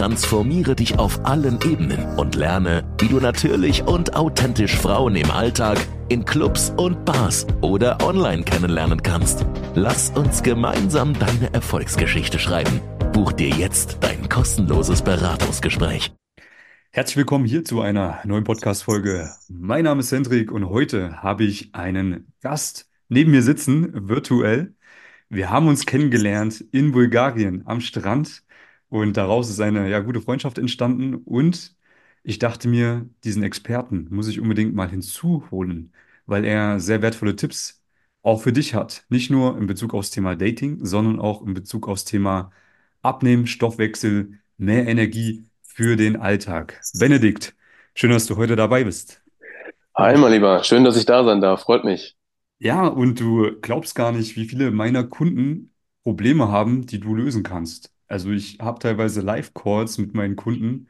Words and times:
Transformiere 0.00 0.74
dich 0.74 0.98
auf 0.98 1.26
allen 1.26 1.58
Ebenen 1.60 2.16
und 2.16 2.34
lerne, 2.34 2.90
wie 2.98 3.08
du 3.08 3.20
natürlich 3.20 3.82
und 3.82 4.16
authentisch 4.16 4.74
Frauen 4.74 5.14
im 5.14 5.30
Alltag, 5.30 5.76
in 6.08 6.24
Clubs 6.24 6.72
und 6.78 7.04
Bars 7.04 7.46
oder 7.60 8.02
online 8.02 8.42
kennenlernen 8.42 9.02
kannst. 9.02 9.44
Lass 9.74 10.08
uns 10.08 10.42
gemeinsam 10.42 11.12
deine 11.12 11.52
Erfolgsgeschichte 11.52 12.38
schreiben. 12.38 12.80
Buch 13.12 13.32
dir 13.32 13.50
jetzt 13.50 13.98
dein 14.00 14.26
kostenloses 14.30 15.02
Beratungsgespräch. 15.02 16.14
Herzlich 16.92 17.18
willkommen 17.18 17.44
hier 17.44 17.66
zu 17.66 17.82
einer 17.82 18.20
neuen 18.24 18.44
Podcast-Folge. 18.44 19.28
Mein 19.50 19.84
Name 19.84 20.00
ist 20.00 20.12
Hendrik 20.12 20.50
und 20.50 20.70
heute 20.70 21.22
habe 21.22 21.44
ich 21.44 21.74
einen 21.74 22.32
Gast 22.40 22.88
neben 23.10 23.32
mir 23.32 23.42
sitzen, 23.42 24.08
virtuell. 24.08 24.72
Wir 25.28 25.50
haben 25.50 25.68
uns 25.68 25.84
kennengelernt 25.84 26.64
in 26.72 26.92
Bulgarien 26.92 27.64
am 27.66 27.82
Strand 27.82 28.44
und 28.90 29.16
daraus 29.16 29.50
ist 29.50 29.60
eine 29.60 29.88
ja, 29.90 30.00
gute 30.00 30.20
Freundschaft 30.20 30.58
entstanden 30.58 31.14
und 31.16 31.76
ich 32.24 32.38
dachte 32.38 32.68
mir, 32.68 33.08
diesen 33.24 33.42
Experten 33.42 34.08
muss 34.10 34.28
ich 34.28 34.40
unbedingt 34.40 34.74
mal 34.74 34.90
hinzuholen, 34.90 35.94
weil 36.26 36.44
er 36.44 36.80
sehr 36.80 37.02
wertvolle 37.02 37.36
Tipps 37.36 37.82
auch 38.22 38.42
für 38.42 38.52
dich 38.52 38.74
hat. 38.74 39.06
Nicht 39.08 39.30
nur 39.30 39.56
in 39.58 39.66
Bezug 39.66 39.94
aufs 39.94 40.10
Thema 40.10 40.36
Dating, 40.36 40.84
sondern 40.84 41.20
auch 41.20 41.42
in 41.46 41.54
Bezug 41.54 41.88
aufs 41.88 42.04
Thema 42.04 42.52
Abnehmen, 43.02 43.46
Stoffwechsel, 43.46 44.38
mehr 44.58 44.86
Energie 44.86 45.46
für 45.62 45.96
den 45.96 46.16
Alltag. 46.16 46.80
Benedikt, 46.94 47.56
schön, 47.94 48.10
dass 48.10 48.26
du 48.26 48.36
heute 48.36 48.56
dabei 48.56 48.84
bist. 48.84 49.22
Hi, 49.94 50.16
mein 50.18 50.32
Lieber, 50.32 50.64
schön, 50.64 50.84
dass 50.84 50.96
ich 50.96 51.06
da 51.06 51.24
sein 51.24 51.40
darf, 51.40 51.62
freut 51.62 51.84
mich. 51.84 52.16
Ja, 52.58 52.86
und 52.86 53.18
du 53.20 53.58
glaubst 53.60 53.94
gar 53.94 54.12
nicht, 54.12 54.36
wie 54.36 54.46
viele 54.46 54.70
meiner 54.70 55.04
Kunden 55.04 55.74
Probleme 56.02 56.48
haben, 56.48 56.86
die 56.86 57.00
du 57.00 57.14
lösen 57.14 57.42
kannst. 57.42 57.92
Also 58.10 58.32
ich 58.32 58.58
habe 58.60 58.80
teilweise 58.80 59.22
Live-Calls 59.22 59.98
mit 59.98 60.14
meinen 60.14 60.36
Kunden, 60.36 60.88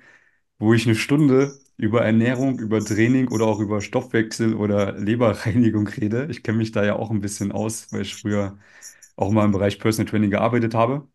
wo 0.59 0.75
ich 0.75 0.87
eine 0.87 0.97
Stunde 0.97 1.59
über 1.79 2.03
Ernährung, 2.05 2.59
über 2.61 2.85
Training 2.85 3.29
oder 3.31 3.47
auch 3.47 3.61
über 3.61 3.81
Stoffwechsel 3.83 4.55
oder 4.55 4.93
Leberreinigung 4.99 5.89
rede. 5.89 6.29
Ich 6.31 6.43
kenne 6.45 6.59
mich 6.59 6.73
da 6.73 6.85
ja 6.85 6.97
auch 6.97 7.11
ein 7.11 7.21
bisschen 7.23 7.53
aus, 7.53 7.93
weil 7.93 8.03
ich 8.03 8.17
früher 8.17 8.59
auch 9.17 9.31
mal 9.33 9.45
im 9.47 9.53
Bereich 9.53 9.79
Personal 9.81 10.11
Training 10.11 10.31
gearbeitet 10.31 10.75
habe. 10.75 11.09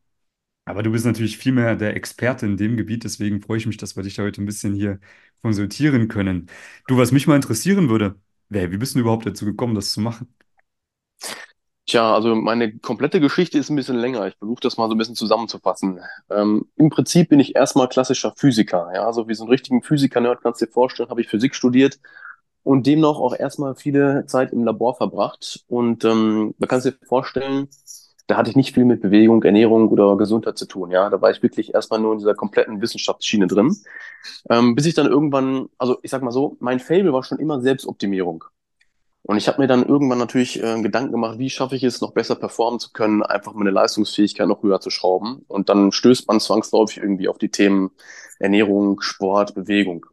Aber 0.65 0.83
du 0.83 0.91
bist 0.91 1.05
natürlich 1.05 1.37
viel 1.37 1.53
mehr 1.53 1.75
der 1.75 1.95
Experte 1.95 2.45
in 2.47 2.57
dem 2.57 2.77
Gebiet, 2.77 3.03
deswegen 3.05 3.41
freue 3.41 3.57
ich 3.59 3.67
mich, 3.67 3.77
dass 3.77 3.95
wir 3.97 4.03
dich 4.03 4.15
da 4.15 4.23
heute 4.23 4.41
ein 4.43 4.45
bisschen 4.47 4.75
hier 4.75 4.99
konsultieren 5.41 6.07
können. 6.09 6.49
Du, 6.87 6.97
was 6.97 7.11
mich 7.11 7.27
mal 7.27 7.35
interessieren 7.37 7.89
würde, 7.89 8.19
wer, 8.49 8.71
wie 8.71 8.77
bist 8.77 8.95
du 8.95 8.99
überhaupt 8.99 9.25
dazu 9.27 9.45
gekommen, 9.45 9.75
das 9.75 9.93
zu 9.93 10.01
machen? 10.01 10.33
Tja, 11.95 12.13
also 12.13 12.35
meine 12.35 12.77
komplette 12.79 13.21
Geschichte 13.21 13.57
ist 13.57 13.69
ein 13.69 13.77
bisschen 13.77 13.95
länger. 13.95 14.27
Ich 14.27 14.35
versuche 14.35 14.59
das 14.59 14.75
mal 14.75 14.89
so 14.89 14.95
ein 14.95 14.97
bisschen 14.97 15.15
zusammenzufassen. 15.15 16.01
Ähm, 16.29 16.65
Im 16.75 16.89
Prinzip 16.89 17.29
bin 17.29 17.39
ich 17.39 17.55
erstmal 17.55 17.87
klassischer 17.87 18.33
Physiker. 18.35 18.91
Ja, 18.93 19.05
also 19.05 19.29
wie 19.29 19.33
so 19.33 19.45
einen 19.45 19.51
richtigen 19.51 19.81
Physiker-Nerd 19.81 20.41
kannst 20.41 20.59
du 20.59 20.65
dir 20.65 20.73
vorstellen, 20.73 21.07
habe 21.07 21.21
ich 21.21 21.29
Physik 21.29 21.55
studiert 21.55 22.01
und 22.63 22.85
demnach 22.85 23.15
auch 23.15 23.33
erstmal 23.33 23.75
viele 23.75 24.25
Zeit 24.25 24.51
im 24.51 24.65
Labor 24.65 24.97
verbracht. 24.97 25.63
Und 25.69 26.03
ähm, 26.03 26.53
da 26.59 26.67
kannst 26.67 26.85
du 26.85 26.91
dir 26.91 26.97
vorstellen, 27.07 27.69
da 28.27 28.35
hatte 28.35 28.49
ich 28.49 28.57
nicht 28.57 28.73
viel 28.73 28.83
mit 28.83 29.01
Bewegung, 29.01 29.41
Ernährung 29.43 29.87
oder 29.87 30.17
Gesundheit 30.17 30.57
zu 30.57 30.65
tun. 30.65 30.91
Ja, 30.91 31.09
da 31.09 31.21
war 31.21 31.31
ich 31.31 31.41
wirklich 31.43 31.75
erstmal 31.75 32.01
nur 32.01 32.11
in 32.11 32.19
dieser 32.19 32.35
kompletten 32.35 32.81
Wissenschaftsschiene 32.81 33.47
drin. 33.47 33.73
Ähm, 34.49 34.75
bis 34.75 34.85
ich 34.85 34.95
dann 34.95 35.07
irgendwann, 35.07 35.69
also 35.77 35.97
ich 36.03 36.11
sag 36.11 36.23
mal 36.23 36.31
so, 36.31 36.57
mein 36.59 36.81
Fable 36.81 37.13
war 37.13 37.23
schon 37.23 37.39
immer 37.39 37.61
Selbstoptimierung. 37.61 38.43
Und 39.27 39.37
ich 39.37 39.47
habe 39.47 39.59
mir 39.59 39.67
dann 39.67 39.83
irgendwann 39.87 40.19
natürlich 40.19 40.61
äh, 40.61 40.79
Gedanken 40.83 41.11
gemacht, 41.11 41.39
wie 41.39 41.49
schaffe 41.49 41.75
ich 41.75 41.83
es, 41.83 41.99
noch 41.99 42.11
besser 42.11 42.35
performen 42.35 42.79
zu 42.79 42.91
können, 42.91 43.23
einfach 43.23 43.53
meine 43.53 43.71
Leistungsfähigkeit 43.71 44.47
noch 44.47 44.61
höher 44.61 44.79
zu 44.79 44.91
schrauben. 44.91 45.43
Und 45.47 45.67
dann 45.67 45.91
stößt 45.91 46.27
man 46.27 46.39
zwangsläufig 46.39 46.97
irgendwie 46.97 47.27
auf 47.27 47.39
die 47.39 47.49
Themen 47.49 47.89
Ernährung, 48.37 49.01
Sport, 49.01 49.55
Bewegung. 49.55 50.05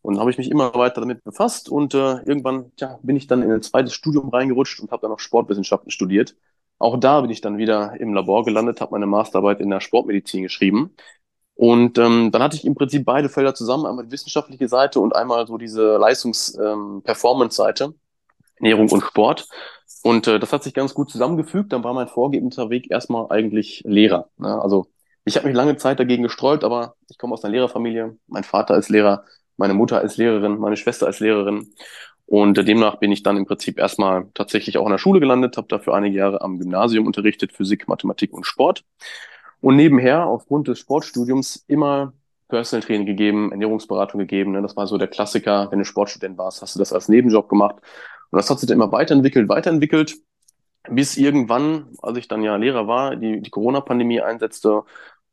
Und 0.00 0.20
habe 0.20 0.30
ich 0.30 0.38
mich 0.38 0.48
immer 0.48 0.72
weiter 0.74 1.00
damit 1.00 1.24
befasst 1.24 1.68
und 1.68 1.94
äh, 1.94 2.22
irgendwann 2.24 2.70
tja, 2.76 3.00
bin 3.02 3.16
ich 3.16 3.26
dann 3.26 3.42
in 3.42 3.50
ein 3.50 3.62
zweites 3.62 3.94
Studium 3.94 4.28
reingerutscht 4.28 4.78
und 4.80 4.92
habe 4.92 5.02
dann 5.02 5.10
noch 5.10 5.18
Sportwissenschaften 5.18 5.90
studiert. 5.90 6.36
Auch 6.78 6.98
da 7.00 7.20
bin 7.20 7.30
ich 7.30 7.40
dann 7.40 7.58
wieder 7.58 7.98
im 8.00 8.14
Labor 8.14 8.44
gelandet, 8.44 8.80
habe 8.80 8.92
meine 8.92 9.06
Masterarbeit 9.06 9.60
in 9.60 9.70
der 9.70 9.80
Sportmedizin 9.80 10.44
geschrieben. 10.44 10.94
Und 11.54 11.98
ähm, 11.98 12.30
dann 12.30 12.42
hatte 12.42 12.56
ich 12.56 12.64
im 12.64 12.76
Prinzip 12.76 13.04
beide 13.04 13.28
Felder 13.28 13.54
zusammen, 13.56 13.86
einmal 13.86 14.04
die 14.06 14.12
wissenschaftliche 14.12 14.68
Seite 14.68 15.00
und 15.00 15.16
einmal 15.16 15.48
so 15.48 15.58
diese 15.58 15.96
Leistungs-Performance-Seite. 15.96 17.84
Ähm, 17.84 17.94
Ernährung 18.62 18.88
und 18.90 19.02
Sport. 19.02 19.48
Und 20.02 20.26
äh, 20.26 20.38
das 20.38 20.52
hat 20.52 20.62
sich 20.62 20.74
ganz 20.74 20.94
gut 20.94 21.10
zusammengefügt. 21.10 21.72
Dann 21.72 21.84
war 21.84 21.94
mein 21.94 22.08
vorgebender 22.08 22.70
Weg 22.70 22.90
erstmal 22.90 23.26
eigentlich 23.30 23.82
Lehrer. 23.84 24.28
Ne? 24.38 24.60
Also 24.60 24.86
ich 25.24 25.36
habe 25.36 25.46
mich 25.46 25.56
lange 25.56 25.76
Zeit 25.76 26.00
dagegen 26.00 26.22
gesträubt, 26.22 26.64
aber 26.64 26.94
ich 27.08 27.18
komme 27.18 27.34
aus 27.34 27.44
einer 27.44 27.52
Lehrerfamilie. 27.52 28.16
Mein 28.26 28.44
Vater 28.44 28.76
ist 28.76 28.88
Lehrer, 28.88 29.24
meine 29.56 29.74
Mutter 29.74 29.98
als 29.98 30.16
Lehrerin, 30.16 30.58
meine 30.58 30.76
Schwester 30.76 31.06
als 31.06 31.20
Lehrerin. 31.20 31.72
Und 32.26 32.56
äh, 32.58 32.64
demnach 32.64 32.96
bin 32.96 33.12
ich 33.12 33.22
dann 33.22 33.36
im 33.36 33.46
Prinzip 33.46 33.78
erstmal 33.78 34.26
tatsächlich 34.34 34.78
auch 34.78 34.86
in 34.86 34.92
der 34.92 34.98
Schule 34.98 35.20
gelandet, 35.20 35.56
habe 35.56 35.68
dafür 35.68 35.94
einige 35.94 36.18
Jahre 36.18 36.40
am 36.40 36.58
Gymnasium 36.58 37.06
unterrichtet, 37.06 37.52
Physik, 37.52 37.88
Mathematik 37.88 38.32
und 38.32 38.46
Sport. 38.46 38.84
Und 39.60 39.76
nebenher, 39.76 40.26
aufgrund 40.26 40.66
des 40.66 40.80
Sportstudiums, 40.80 41.64
immer 41.68 42.14
Personal 42.48 42.82
Training 42.82 43.06
gegeben, 43.06 43.50
Ernährungsberatung 43.52 44.18
gegeben. 44.18 44.52
Ne? 44.52 44.62
Das 44.62 44.76
war 44.76 44.86
so 44.86 44.98
der 44.98 45.08
Klassiker. 45.08 45.68
Wenn 45.70 45.78
du 45.78 45.84
Sportstudent 45.84 46.36
warst, 46.36 46.60
hast 46.62 46.74
du 46.74 46.80
das 46.80 46.92
als 46.92 47.08
Nebenjob 47.08 47.48
gemacht. 47.48 47.76
Und 48.32 48.38
das 48.38 48.50
hat 48.50 48.60
sich 48.60 48.68
dann 48.68 48.76
immer 48.76 48.92
weiterentwickelt, 48.92 49.48
weiterentwickelt, 49.48 50.16
bis 50.90 51.16
irgendwann, 51.16 51.88
als 52.02 52.18
ich 52.18 52.28
dann 52.28 52.42
ja 52.42 52.56
Lehrer 52.56 52.88
war, 52.88 53.16
die, 53.16 53.40
die 53.40 53.50
Corona-Pandemie 53.50 54.20
einsetzte 54.20 54.84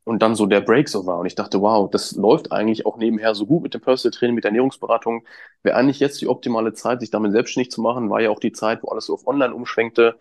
und 0.04 0.22
dann 0.22 0.36
so 0.36 0.46
der 0.48 0.62
Break 0.62 0.90
so 0.90 1.06
war. 1.06 1.20
Und 1.20 1.26
ich 1.28 1.36
dachte, 1.36 1.62
wow, 1.62 1.90
das 1.90 2.14
läuft 2.16 2.52
eigentlich 2.52 2.86
auch 2.86 2.98
nebenher 2.98 3.36
so 3.36 3.46
gut 3.46 3.64
mit 3.64 3.74
dem 3.74 3.82
Personal 3.82 4.18
Training, 4.18 4.36
mit 4.36 4.44
der 4.44 4.50
Ernährungsberatung. 4.50 5.26
Wäre 5.64 5.78
eigentlich 5.78 6.00
jetzt 6.00 6.22
die 6.22 6.28
optimale 6.28 6.74
Zeit, 6.74 7.00
sich 7.02 7.12
damit 7.12 7.32
selbstständig 7.32 7.72
zu 7.72 7.82
machen, 7.82 8.10
war 8.10 8.22
ja 8.22 8.30
auch 8.30 8.40
die 8.40 8.52
Zeit, 8.52 8.84
wo 8.84 8.90
alles 8.90 9.06
so 9.06 9.14
auf 9.14 9.28
Online 9.28 9.54
umschwenkte. 9.54 10.18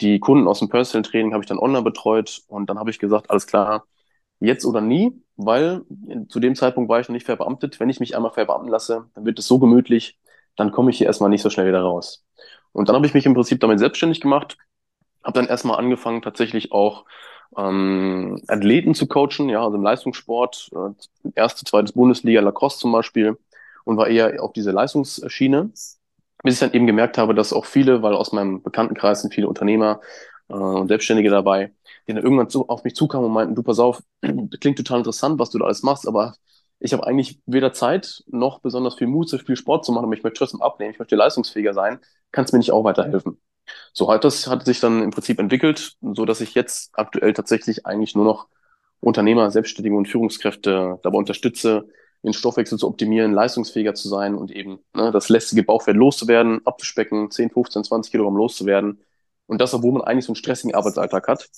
Die 0.00 0.20
Kunden 0.20 0.48
aus 0.48 0.60
dem 0.60 0.68
Personal 0.68 1.02
Training 1.08 1.32
habe 1.32 1.44
ich 1.44 1.48
dann 1.48 1.58
online 1.58 1.82
betreut 1.82 2.42
und 2.48 2.70
dann 2.70 2.78
habe 2.78 2.90
ich 2.90 2.98
gesagt, 2.98 3.30
alles 3.30 3.46
klar, 3.46 3.86
jetzt 4.40 4.64
oder 4.64 4.80
nie, 4.80 5.22
weil 5.36 5.82
zu 6.28 6.40
dem 6.40 6.54
Zeitpunkt 6.54 6.88
war 6.90 7.00
ich 7.00 7.08
noch 7.08 7.14
nicht 7.14 7.26
verbeamtet. 7.26 7.80
Wenn 7.80 7.90
ich 7.90 8.00
mich 8.00 8.16
einmal 8.16 8.32
verbeamten 8.32 8.70
lasse, 8.70 9.06
dann 9.14 9.24
wird 9.24 9.38
es 9.38 9.46
so 9.46 9.58
gemütlich, 9.58 10.18
dann 10.62 10.72
komme 10.72 10.90
ich 10.90 10.98
hier 10.98 11.06
erstmal 11.06 11.30
nicht 11.30 11.42
so 11.42 11.50
schnell 11.50 11.66
wieder 11.66 11.82
raus. 11.82 12.24
Und 12.72 12.88
dann 12.88 12.96
habe 12.96 13.06
ich 13.06 13.14
mich 13.14 13.26
im 13.26 13.34
Prinzip 13.34 13.60
damit 13.60 13.78
selbstständig 13.78 14.20
gemacht, 14.20 14.56
habe 15.24 15.38
dann 15.38 15.48
erstmal 15.48 15.78
angefangen, 15.78 16.22
tatsächlich 16.22 16.72
auch 16.72 17.04
ähm, 17.56 18.40
Athleten 18.48 18.94
zu 18.94 19.06
coachen, 19.06 19.48
ja, 19.48 19.62
also 19.62 19.76
im 19.76 19.82
Leistungssport, 19.82 20.70
äh, 20.74 21.30
erste, 21.34 21.64
zweites 21.64 21.92
Bundesliga, 21.92 22.40
Lacrosse 22.40 22.78
zum 22.78 22.92
Beispiel, 22.92 23.36
und 23.84 23.96
war 23.96 24.08
eher 24.08 24.42
auf 24.42 24.52
diese 24.52 24.70
Leistungsschiene, 24.70 25.70
bis 26.44 26.54
ich 26.54 26.60
dann 26.60 26.72
eben 26.72 26.86
gemerkt 26.86 27.18
habe, 27.18 27.34
dass 27.34 27.52
auch 27.52 27.66
viele, 27.66 28.02
weil 28.02 28.14
aus 28.14 28.32
meinem 28.32 28.62
Bekanntenkreis 28.62 29.22
sind 29.22 29.34
viele 29.34 29.48
Unternehmer 29.48 30.00
äh, 30.48 30.54
und 30.54 30.88
Selbstständige 30.88 31.30
dabei, 31.30 31.72
die 32.06 32.14
dann 32.14 32.22
irgendwann 32.22 32.48
zu, 32.48 32.68
auf 32.68 32.84
mich 32.84 32.94
zukamen 32.94 33.26
und 33.26 33.32
meinten, 33.32 33.54
du 33.54 33.62
pass 33.62 33.78
auf, 33.80 34.02
klingt 34.60 34.78
total 34.78 34.98
interessant, 34.98 35.38
was 35.38 35.50
du 35.50 35.58
da 35.58 35.66
alles 35.66 35.82
machst, 35.82 36.08
aber 36.08 36.34
ich 36.82 36.92
habe 36.92 37.06
eigentlich 37.06 37.38
weder 37.46 37.72
Zeit 37.72 38.24
noch 38.26 38.58
besonders 38.58 38.96
viel 38.96 39.06
Mut, 39.06 39.28
so 39.28 39.38
viel 39.38 39.54
Sport 39.56 39.84
zu 39.84 39.92
machen, 39.92 40.04
aber 40.04 40.14
ich 40.14 40.24
möchte 40.24 40.38
trotzdem 40.38 40.62
abnehmen, 40.62 40.92
ich 40.92 40.98
möchte 40.98 41.14
leistungsfähiger 41.14 41.74
sein, 41.74 42.00
kannst 42.32 42.52
mir 42.52 42.58
nicht 42.58 42.72
auch 42.72 42.82
weiterhelfen. 42.82 43.40
So 43.92 44.10
hat 44.10 44.24
das 44.24 44.48
hat 44.48 44.64
sich 44.64 44.80
dann 44.80 45.00
im 45.02 45.10
Prinzip 45.10 45.38
entwickelt, 45.38 45.96
so 46.00 46.24
dass 46.24 46.40
ich 46.40 46.54
jetzt 46.54 46.90
aktuell 46.94 47.34
tatsächlich 47.34 47.86
eigentlich 47.86 48.16
nur 48.16 48.24
noch 48.24 48.48
Unternehmer, 48.98 49.50
Selbstständige 49.52 49.94
und 49.94 50.08
Führungskräfte 50.08 50.98
dabei 51.04 51.18
unterstütze, 51.18 51.88
den 52.24 52.32
Stoffwechsel 52.32 52.78
zu 52.78 52.88
optimieren, 52.88 53.32
leistungsfähiger 53.32 53.94
zu 53.94 54.08
sein 54.08 54.34
und 54.34 54.50
eben 54.50 54.80
ne, 54.94 55.12
das 55.12 55.28
lästige 55.28 55.62
Bauchfett 55.62 55.96
loszuwerden, 55.96 56.66
abzuspecken, 56.66 57.30
10, 57.30 57.50
15, 57.50 57.84
20 57.84 58.10
Kilogramm 58.10 58.36
loszuwerden. 58.36 59.00
Und 59.46 59.60
das, 59.60 59.74
obwohl 59.74 59.92
man 59.92 60.02
eigentlich 60.02 60.24
so 60.24 60.32
einen 60.32 60.36
stressigen 60.36 60.74
Arbeitsalltag 60.74 61.28
hat 61.28 61.48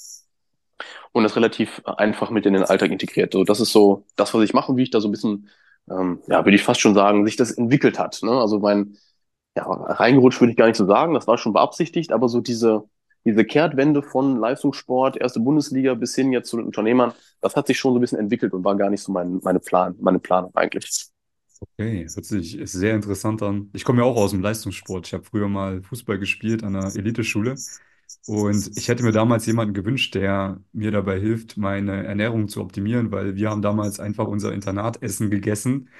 und 1.12 1.22
das 1.22 1.36
relativ 1.36 1.82
einfach 1.84 2.30
mit 2.30 2.46
in 2.46 2.54
den 2.54 2.64
Alltag 2.64 2.90
integriert. 2.90 3.32
So, 3.32 3.44
das 3.44 3.60
ist 3.60 3.72
so 3.72 4.04
das, 4.16 4.34
was 4.34 4.42
ich 4.42 4.54
mache, 4.54 4.76
wie 4.76 4.82
ich 4.82 4.90
da 4.90 5.00
so 5.00 5.08
ein 5.08 5.12
bisschen, 5.12 5.48
ähm, 5.90 6.20
ja, 6.26 6.44
würde 6.44 6.56
ich 6.56 6.62
fast 6.62 6.80
schon 6.80 6.94
sagen, 6.94 7.24
sich 7.24 7.36
das 7.36 7.52
entwickelt 7.52 7.98
hat. 7.98 8.20
Ne? 8.22 8.32
Also 8.32 8.58
mein, 8.58 8.96
ja, 9.56 9.64
reingerutscht 9.64 10.40
würde 10.40 10.52
ich 10.52 10.56
gar 10.56 10.66
nicht 10.66 10.76
so 10.76 10.86
sagen, 10.86 11.14
das 11.14 11.26
war 11.26 11.38
schon 11.38 11.52
beabsichtigt, 11.52 12.12
aber 12.12 12.28
so 12.28 12.40
diese, 12.40 12.84
diese 13.24 13.44
Kehrtwende 13.44 14.02
von 14.02 14.38
Leistungssport, 14.38 15.16
erste 15.16 15.40
Bundesliga 15.40 15.94
bis 15.94 16.14
hin 16.14 16.32
jetzt 16.32 16.50
zu 16.50 16.56
den 16.56 16.66
Unternehmern, 16.66 17.12
das 17.40 17.56
hat 17.56 17.66
sich 17.66 17.78
schon 17.78 17.92
so 17.92 17.98
ein 17.98 18.00
bisschen 18.00 18.18
entwickelt 18.18 18.52
und 18.52 18.64
war 18.64 18.76
gar 18.76 18.90
nicht 18.90 19.02
so 19.02 19.12
mein, 19.12 19.40
meine 19.42 19.60
Plan, 19.60 19.94
meine 20.00 20.18
Planung 20.18 20.54
eigentlich. 20.54 21.06
Okay, 21.60 22.06
hört 22.12 22.24
sich 22.24 22.58
sehr 22.64 22.94
interessant 22.94 23.42
an. 23.42 23.70
Ich 23.72 23.84
komme 23.84 24.02
ja 24.02 24.04
auch 24.04 24.16
aus 24.16 24.32
dem 24.32 24.42
Leistungssport. 24.42 25.06
Ich 25.06 25.14
habe 25.14 25.24
früher 25.24 25.48
mal 25.48 25.82
Fußball 25.82 26.18
gespielt 26.18 26.62
an 26.62 26.76
einer 26.76 26.94
Eliteschule 26.94 27.54
Und 28.26 28.72
ich 28.76 28.88
hätte 28.88 29.02
mir 29.02 29.12
damals 29.12 29.44
jemanden 29.46 29.74
gewünscht, 29.74 30.14
der 30.14 30.60
mir 30.72 30.90
dabei 30.90 31.20
hilft, 31.20 31.56
meine 31.58 32.04
Ernährung 32.06 32.48
zu 32.48 32.60
optimieren, 32.62 33.10
weil 33.12 33.36
wir 33.36 33.50
haben 33.50 33.60
damals 33.62 34.00
einfach 34.00 34.26
unser 34.26 34.52
Internatessen 34.54 35.30
gegessen. 35.30 35.90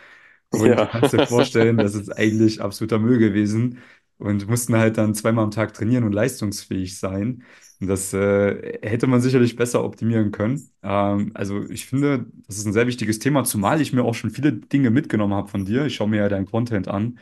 Und 0.51 0.77
Ja. 0.77 0.89
kannst 0.91 1.13
dir 1.13 1.21
vorstellen, 1.21 1.81
das 1.81 1.95
ist 1.95 2.11
eigentlich 2.11 2.61
absoluter 2.63 2.99
Müll 2.99 3.19
gewesen. 3.19 3.79
Und 4.19 4.49
mussten 4.49 4.77
halt 4.77 4.97
dann 4.97 5.15
zweimal 5.15 5.45
am 5.45 5.51
Tag 5.51 5.75
trainieren 5.75 6.05
und 6.05 6.13
leistungsfähig 6.13 6.99
sein. 6.99 7.43
Und 7.81 7.89
das 7.89 8.13
äh, 8.15 8.79
hätte 8.83 9.07
man 9.09 9.21
sicherlich 9.21 9.57
besser 9.57 9.85
optimieren 9.85 10.31
können. 10.31 10.71
Ähm, 10.83 11.33
also 11.35 11.69
ich 11.69 11.87
finde, 11.87 12.27
das 12.47 12.59
ist 12.59 12.67
ein 12.67 12.73
sehr 12.73 12.87
wichtiges 12.87 13.19
Thema, 13.19 13.43
zumal 13.45 13.81
ich 13.81 13.93
mir 13.93 14.05
auch 14.05 14.15
schon 14.15 14.31
viele 14.31 14.53
Dinge 14.53 14.91
mitgenommen 14.91 15.35
habe 15.35 15.49
von 15.49 15.65
dir. 15.65 15.87
Ich 15.87 15.97
schaue 15.97 16.09
mir 16.09 16.19
ja 16.19 16.29
deinen 16.29 16.47
Content 16.47 16.87
an. 16.89 17.19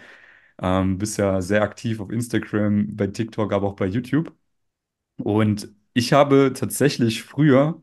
Ähm, 0.60 0.98
bist 0.98 1.18
ja 1.18 1.40
sehr 1.42 1.62
aktiv 1.62 2.00
auf 2.00 2.10
Instagram, 2.10 2.96
bei 2.96 3.06
TikTok, 3.08 3.52
aber 3.52 3.68
auch 3.68 3.76
bei 3.76 3.86
YouTube. 3.86 4.32
Und 5.22 5.69
ich 5.94 6.12
habe 6.12 6.52
tatsächlich 6.54 7.22
früher 7.22 7.82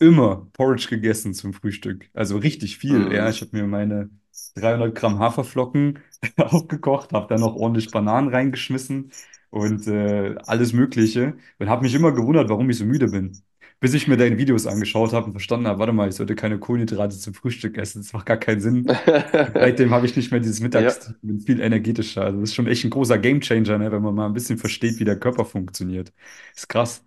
immer 0.00 0.48
Porridge 0.52 0.88
gegessen 0.90 1.34
zum 1.34 1.52
Frühstück. 1.54 2.10
Also 2.14 2.38
richtig 2.38 2.78
viel. 2.78 3.12
Ja, 3.12 3.28
Mhm. 3.28 3.30
ich 3.30 3.40
habe 3.42 3.56
mir 3.56 3.66
meine 3.66 4.10
300 4.54 4.94
Gramm 4.94 5.18
Haferflocken 5.18 6.00
aufgekocht, 6.38 7.12
habe 7.12 7.28
dann 7.28 7.40
noch 7.40 7.54
ordentlich 7.56 7.90
Bananen 7.90 8.28
reingeschmissen 8.30 9.12
und 9.50 9.86
äh, 9.86 10.36
alles 10.46 10.72
Mögliche 10.72 11.36
und 11.58 11.68
habe 11.68 11.82
mich 11.84 11.94
immer 11.94 12.12
gewundert, 12.12 12.48
warum 12.50 12.68
ich 12.70 12.78
so 12.78 12.84
müde 12.84 13.08
bin. 13.08 13.42
Bis 13.80 13.94
ich 13.94 14.08
mir 14.08 14.16
deine 14.16 14.38
Videos 14.38 14.66
angeschaut 14.66 15.12
habe 15.12 15.26
und 15.26 15.32
verstanden 15.32 15.66
habe, 15.68 15.78
warte 15.80 15.92
mal, 15.92 16.08
ich 16.08 16.14
sollte 16.16 16.34
keine 16.34 16.58
Kohlenhydrate 16.58 17.16
zum 17.18 17.34
Frühstück 17.34 17.76
essen. 17.78 18.02
Das 18.02 18.12
macht 18.12 18.26
gar 18.26 18.38
keinen 18.38 18.60
Sinn. 18.60 18.86
Seitdem 19.58 19.90
habe 19.92 20.06
ich 20.06 20.16
nicht 20.16 20.30
mehr 20.32 20.40
dieses 20.40 20.60
Ja, 20.72 20.96
Mittagstief, 21.00 21.16
bin 21.22 21.40
viel 21.40 21.60
energetischer. 21.60 22.22
Also 22.24 22.40
das 22.40 22.50
ist 22.50 22.54
schon 22.54 22.66
echt 22.68 22.84
ein 22.84 22.90
großer 22.90 23.18
Gamechanger, 23.18 23.78
ne, 23.78 23.92
wenn 23.92 24.02
man 24.02 24.14
mal 24.14 24.26
ein 24.26 24.34
bisschen 24.34 24.58
versteht, 24.58 24.98
wie 25.00 25.04
der 25.04 25.18
Körper 25.18 25.44
funktioniert. 25.46 26.12
Ist 26.54 26.68
krass. 26.68 27.04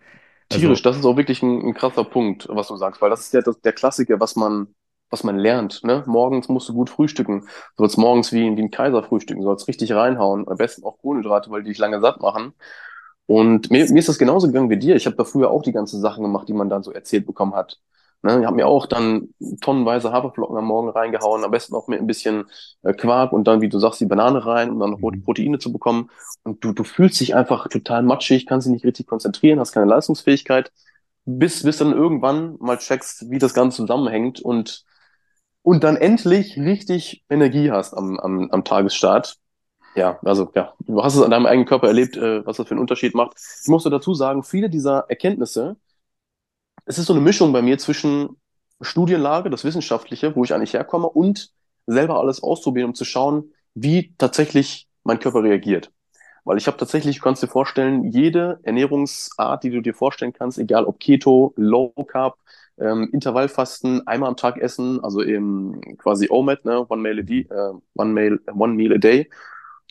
tierisch, 0.50 0.81
Also, 0.81 0.81
das 0.81 0.98
ist 0.98 1.06
auch 1.06 1.18
wirklich 1.18 1.42
ein, 1.44 1.62
ein 1.69 1.74
krasser 1.74 2.04
Punkt, 2.04 2.48
was 2.50 2.68
du 2.68 2.75
sagst, 2.75 3.01
weil 3.01 3.10
das 3.10 3.21
ist 3.21 3.33
ja 3.33 3.42
das, 3.42 3.60
der 3.62 3.74
Klassiker, 3.74 4.19
was 4.19 4.36
man, 4.36 4.74
was 5.10 5.24
man 5.24 5.38
lernt, 5.38 5.83
ne? 5.83 6.04
Morgens 6.07 6.50
musst 6.50 6.69
du 6.69 6.74
gut 6.74 6.89
frühstücken. 6.89 7.42
Du 7.42 7.48
sollst 7.83 7.98
morgens 7.98 8.31
wie, 8.31 8.56
wie 8.57 8.62
ein 8.62 8.71
Kaiser 8.71 9.04
frühstücken, 9.04 9.42
du 9.42 9.48
sollst 9.48 9.68
richtig 9.68 9.92
reinhauen, 9.94 10.48
am 10.48 10.57
besten 10.57 10.83
auch 10.83 10.98
Kohlenhydrate, 11.00 11.50
weil 11.51 11.63
die 11.63 11.69
dich 11.69 11.77
lange 11.80 12.00
satt 12.01 12.21
machen. 12.21 12.54
Und 13.30 13.70
mir, 13.70 13.88
mir 13.92 14.00
ist 14.00 14.10
das 14.10 14.18
genauso 14.18 14.48
gegangen 14.48 14.72
wie 14.72 14.78
dir. 14.78 14.96
Ich 14.96 15.06
habe 15.06 15.16
da 15.16 15.24
früher 15.24 15.52
auch 15.52 15.62
die 15.62 15.72
ganzen 15.72 16.02
Sachen 16.02 16.24
gemacht, 16.24 16.50
die 16.50 16.54
man 16.54 16.68
dann 16.68 16.81
so 16.81 16.92
erzählt 16.92 17.28
bekommen 17.28 17.54
hat. 17.54 17.80
Ne, 18.24 18.40
ich 18.40 18.46
habe 18.48 18.56
mir 18.56 18.66
auch 18.66 18.88
dann 18.88 19.30
tonnenweise 19.62 20.12
Haferflocken 20.12 20.58
am 20.58 20.66
Morgen 20.66 20.90
reingehauen, 20.90 21.44
am 21.44 21.52
besten 21.52 21.76
auch 21.76 21.88
mit 21.88 22.00
ein 22.00 22.08
bisschen 22.08 22.46
äh, 22.81 22.92
Quark 22.92 23.31
und 23.31 23.44
dann, 23.48 23.62
wie 23.62 23.70
du 23.70 23.78
sagst, 23.78 24.02
die 24.02 24.08
Banane 24.08 24.44
rein, 24.48 24.72
um 24.72 24.80
dann 24.80 24.90
noch 24.90 25.00
mhm. 25.00 25.24
Proteine 25.24 25.60
zu 25.60 25.72
bekommen. 25.72 26.10
Und 26.42 26.64
du, 26.64 26.74
du 26.74 26.84
fühlst 26.84 27.20
dich 27.20 27.36
einfach 27.36 27.68
total 27.68 28.02
matschig, 28.02 28.48
kannst 28.48 28.66
dich 28.66 28.74
nicht 28.74 28.86
richtig 28.86 29.06
konzentrieren, 29.06 29.60
hast 29.60 29.74
keine 29.74 29.86
Leistungsfähigkeit, 29.86 30.72
bis, 31.26 31.62
bis 31.62 31.78
dann 31.78 31.94
irgendwann 31.94 32.58
mal 32.60 32.80
checkst, 32.80 33.30
wie 33.30 33.38
das 33.38 33.54
Ganze 33.54 33.78
zusammenhängt 33.78 34.40
und, 34.42 34.86
und 35.62 35.84
dann 35.84 35.98
endlich 35.98 36.58
richtig 36.58 37.24
Energie 37.30 37.70
hast 37.70 37.94
am, 37.94 38.20
am, 38.20 38.50
am 38.50 38.64
Tagesstart. 38.64 39.38
Ja, 39.95 40.19
also 40.24 40.51
ja, 40.56 40.74
du 40.80 41.03
hast 41.03 41.15
es 41.15 41.21
an 41.21 41.31
deinem 41.31 41.45
eigenen 41.45 41.68
Körper 41.68 41.88
erlebt, 41.88 42.15
äh, 42.15 42.45
was 42.45 42.57
das 42.57 42.68
für 42.68 42.71
einen 42.71 42.81
Unterschied 42.81 43.15
macht. 43.15 43.38
Ich 43.62 43.68
muss 43.68 43.83
dazu 43.83 44.13
sagen, 44.13 44.44
viele 44.44 44.69
dieser 44.69 45.06
Erkenntnisse, 45.09 45.77
es 46.86 46.97
ist 46.97 47.07
so 47.07 47.13
eine 47.13 47.21
Mischung 47.21 47.51
bei 47.53 47.62
mir 47.62 47.77
zwischen 47.77 48.38
Studienlage, 48.81 49.50
das 49.50 49.63
Wissenschaftliche, 49.63 50.36
wo 50.36 50.44
ich 50.44 50.53
eigentlich 50.53 50.74
herkomme, 50.74 51.07
und 51.09 51.51
selber 51.86 52.19
alles 52.19 52.41
ausprobieren, 52.41 52.89
um 52.89 52.95
zu 52.95 53.06
schauen, 53.06 53.51
wie 53.74 54.13
tatsächlich 54.18 54.88
mein 55.03 55.19
Körper 55.19 55.44
reagiert. 55.44 55.92
Weil 56.45 56.57
ich 56.57 56.68
habe 56.68 56.77
tatsächlich, 56.77 57.18
du 57.18 57.24
kannst 57.24 57.44
dir 57.44 57.47
vorstellen, 57.47 58.06
jede 58.06 58.59
Ernährungsart, 58.63 59.63
die 59.63 59.69
du 59.69 59.81
dir 59.81 59.94
vorstellen 59.94 60.33
kannst, 60.33 60.57
egal 60.57 60.85
ob 60.85 61.00
Keto, 61.00 61.53
Low 61.57 61.94
Carb, 62.07 62.38
ähm, 62.80 63.09
Intervallfasten, 63.12 64.07
einmal 64.07 64.30
am 64.30 64.38
Tag 64.38 64.57
essen, 64.57 65.03
also 65.03 65.21
eben 65.21 65.97
quasi 65.97 66.27
OMAD, 66.30 66.65
ne, 66.65 66.85
One 66.89 67.01
Meal 67.01 67.19
a 67.19 67.21
Day, 67.24 67.47
äh, 67.50 67.74
One 67.95 68.13
Meal, 68.13 68.39
One 68.47 68.74
Meal 68.74 68.94
a 68.94 68.97
Day, 68.97 69.30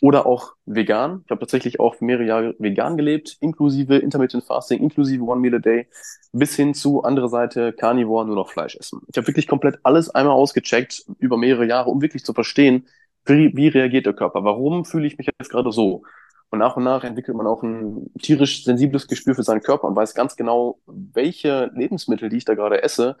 oder 0.01 0.25
auch 0.25 0.53
vegan. 0.65 1.21
Ich 1.25 1.31
habe 1.31 1.41
tatsächlich 1.41 1.79
auch 1.79 1.99
mehrere 1.99 2.25
Jahre 2.25 2.55
vegan 2.59 2.97
gelebt, 2.97 3.37
inklusive 3.41 3.97
Intermittent 3.97 4.43
Fasting, 4.45 4.79
inklusive 4.79 5.23
One 5.23 5.41
Meal 5.41 5.55
a 5.55 5.59
Day, 5.59 5.87
bis 6.31 6.55
hin 6.55 6.73
zu 6.73 7.03
andere 7.03 7.29
Seite 7.29 7.73
Carnivore, 7.73 8.25
nur 8.25 8.35
noch 8.35 8.49
Fleisch 8.49 8.75
essen. 8.77 9.01
Ich 9.07 9.17
habe 9.17 9.27
wirklich 9.27 9.47
komplett 9.47 9.79
alles 9.83 10.09
einmal 10.09 10.33
ausgecheckt 10.33 11.05
über 11.19 11.37
mehrere 11.37 11.65
Jahre, 11.65 11.89
um 11.89 12.01
wirklich 12.01 12.23
zu 12.23 12.33
verstehen, 12.33 12.87
wie, 13.25 13.55
wie 13.55 13.67
reagiert 13.67 14.05
der 14.05 14.13
Körper? 14.13 14.43
Warum 14.43 14.85
fühle 14.85 15.05
ich 15.07 15.17
mich 15.17 15.27
jetzt 15.27 15.49
gerade 15.49 15.71
so? 15.71 16.03
Und 16.49 16.59
nach 16.59 16.77
und 16.77 16.83
nach 16.83 17.03
entwickelt 17.03 17.37
man 17.37 17.45
auch 17.45 17.61
ein 17.61 18.09
tierisch 18.21 18.63
sensibles 18.63 19.07
Gespür 19.07 19.35
für 19.35 19.43
seinen 19.43 19.61
Körper 19.61 19.87
und 19.87 19.95
weiß 19.95 20.15
ganz 20.15 20.35
genau, 20.35 20.79
welche 20.87 21.69
Lebensmittel, 21.75 22.29
die 22.29 22.37
ich 22.37 22.45
da 22.45 22.55
gerade 22.55 22.81
esse, 22.81 23.17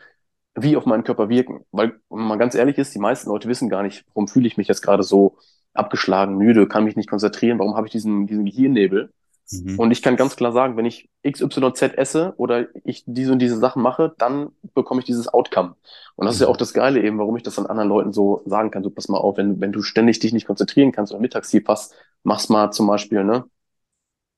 wie 0.55 0.75
auf 0.75 0.85
meinen 0.85 1.03
Körper 1.03 1.29
wirken. 1.29 1.65
Weil, 1.71 1.99
wenn 2.09 2.25
man 2.25 2.39
ganz 2.39 2.55
ehrlich 2.55 2.77
ist, 2.77 2.95
die 2.95 2.99
meisten 2.99 3.29
Leute 3.29 3.47
wissen 3.47 3.69
gar 3.69 3.83
nicht, 3.83 4.05
warum 4.13 4.27
fühle 4.27 4.47
ich 4.47 4.57
mich 4.57 4.67
jetzt 4.67 4.81
gerade 4.81 5.03
so 5.03 5.37
abgeschlagen, 5.73 6.37
müde, 6.37 6.67
kann 6.67 6.83
mich 6.83 6.95
nicht 6.95 7.09
konzentrieren, 7.09 7.59
warum 7.59 7.75
habe 7.75 7.87
ich 7.87 7.91
diesen, 7.91 8.27
diesen 8.27 8.45
Gehirnnebel? 8.45 9.11
Mhm. 9.51 9.75
Und 9.77 9.91
ich 9.91 10.01
kann 10.01 10.17
ganz 10.17 10.35
klar 10.35 10.51
sagen, 10.51 10.77
wenn 10.77 10.85
ich 10.85 11.09
XYZ 11.23 11.93
esse 11.97 12.33
oder 12.37 12.67
ich 12.83 13.03
diese 13.07 13.31
und 13.31 13.39
diese 13.39 13.57
Sachen 13.57 13.81
mache, 13.81 14.13
dann 14.17 14.49
bekomme 14.73 14.99
ich 14.99 15.05
dieses 15.05 15.27
Outcome. 15.33 15.75
Und 16.15 16.25
das 16.25 16.35
ist 16.35 16.41
ja 16.41 16.47
auch 16.47 16.55
Mhm. 16.55 16.57
das 16.57 16.73
Geile 16.73 17.01
eben, 17.01 17.17
warum 17.17 17.37
ich 17.37 17.43
das 17.43 17.57
an 17.59 17.65
anderen 17.67 17.89
Leuten 17.89 18.13
so 18.13 18.41
sagen 18.45 18.71
kann. 18.71 18.83
So, 18.83 18.89
pass 18.89 19.07
mal 19.07 19.17
auf, 19.19 19.37
wenn, 19.37 19.61
wenn 19.61 19.71
du 19.71 19.81
ständig 19.81 20.19
dich 20.19 20.33
nicht 20.33 20.45
konzentrieren 20.47 20.91
kannst 20.91 21.13
oder 21.13 21.21
Mittagstief 21.21 21.63
hast, 21.67 21.95
mach's 22.23 22.49
mal 22.49 22.71
zum 22.71 22.87
Beispiel, 22.87 23.23
ne? 23.23 23.45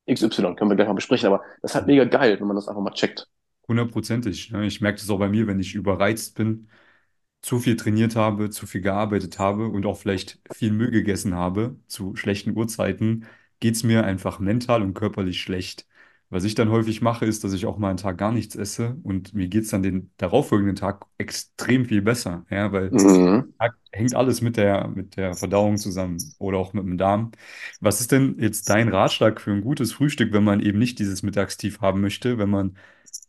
XY, 0.08 0.56
können 0.56 0.72
wir 0.72 0.76
gleich 0.78 0.88
mal 0.90 0.94
besprechen, 0.96 1.28
aber 1.28 1.44
das 1.62 1.72
ist 1.72 1.76
halt 1.76 1.88
mega 1.88 2.06
geil, 2.06 2.40
wenn 2.40 2.48
man 2.48 2.56
das 2.58 2.68
einfach 2.70 2.82
mal 2.82 2.92
checkt. 2.94 3.30
Hundertprozentig. 3.68 4.52
ne? 4.52 4.66
Ich 4.66 4.82
merke 4.82 5.00
das 5.00 5.10
auch 5.10 5.20
bei 5.20 5.30
mir, 5.30 5.48
wenn 5.48 5.60
ich 5.60 5.76
überreizt 5.76 6.36
bin, 6.36 6.70
zu 7.42 7.60
viel 7.60 7.76
trainiert 7.76 8.16
habe, 8.16 8.50
zu 8.50 8.68
viel 8.68 8.82
gearbeitet 8.82 9.40
habe 9.40 9.68
und 9.68 9.86
auch 9.86 9.98
vielleicht 9.98 10.40
viel 10.52 10.72
Müll 10.72 10.92
gegessen 10.92 11.34
habe 11.36 11.76
zu 11.88 12.16
schlechten 12.16 12.56
Uhrzeiten, 12.56 13.26
geht 13.60 13.76
es 13.76 13.84
mir 13.84 14.04
einfach 14.06 14.40
mental 14.40 14.82
und 14.84 14.94
körperlich 14.94 15.42
schlecht. 15.42 15.88
Was 16.30 16.44
ich 16.46 16.56
dann 16.56 16.70
häufig 16.70 17.02
mache, 17.02 17.26
ist, 17.26 17.44
dass 17.44 17.52
ich 17.54 17.66
auch 17.66 17.78
mal 17.78 17.90
einen 17.90 17.98
Tag 17.98 18.18
gar 18.18 18.32
nichts 18.32 18.56
esse 18.56 18.96
und 19.04 19.34
mir 19.34 19.48
geht 19.50 19.64
es 19.64 19.70
dann 19.70 19.84
den 19.84 20.12
darauffolgenden 20.18 20.76
Tag 20.78 21.06
extrem 21.18 21.86
viel 21.86 22.02
besser. 22.02 22.46
Ja, 22.50 22.72
weil 22.72 22.90
Mhm. 22.92 23.54
Hängt 23.94 24.16
alles 24.16 24.42
mit 24.42 24.56
der, 24.58 24.88
mit 24.88 25.18
der 25.18 25.36
Verdauung 25.36 25.78
zusammen 25.78 26.18
oder 26.40 26.58
auch 26.58 26.72
mit 26.74 26.84
dem 26.86 26.98
Darm. 26.98 27.32
Was 27.82 28.00
ist 28.02 28.12
denn 28.12 28.38
jetzt 28.40 28.70
dein 28.70 28.88
Ratschlag 28.90 29.42
für 29.42 29.52
ein 29.52 29.62
gutes 29.62 29.92
Frühstück, 29.94 30.32
wenn 30.34 30.44
man 30.46 30.62
eben 30.62 30.80
nicht 30.80 30.98
dieses 31.00 31.24
Mittagstief 31.24 31.82
haben 31.82 32.00
möchte, 32.02 32.38
wenn 32.38 32.50
man 32.50 32.78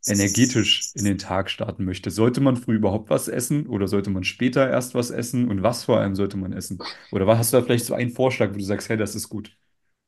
energetisch 0.07 0.91
in 0.95 1.05
den 1.05 1.19
Tag 1.19 1.51
starten 1.51 1.85
möchte? 1.85 2.11
Sollte 2.11 2.41
man 2.41 2.57
früh 2.57 2.77
überhaupt 2.77 3.11
was 3.11 3.29
essen 3.29 3.67
oder 3.67 3.89
sollte 3.89 4.11
man 4.11 4.25
später 4.25 4.69
erst 4.69 4.95
was 4.95 5.11
essen 5.11 5.49
und 5.49 5.63
was 5.63 5.85
vor 5.85 5.99
allem 6.01 6.15
sollte 6.17 6.37
man 6.37 6.53
essen? 6.53 6.85
Oder 7.11 7.27
was 7.27 7.39
hast 7.39 7.53
du 7.53 7.59
da 7.59 7.63
vielleicht 7.65 7.87
so 7.87 7.95
einen 7.95 8.11
Vorschlag, 8.11 8.51
wo 8.51 8.55
du 8.59 8.65
sagst, 8.65 8.89
hey, 8.89 8.97
das 8.97 9.15
ist 9.15 9.29
gut? 9.29 9.57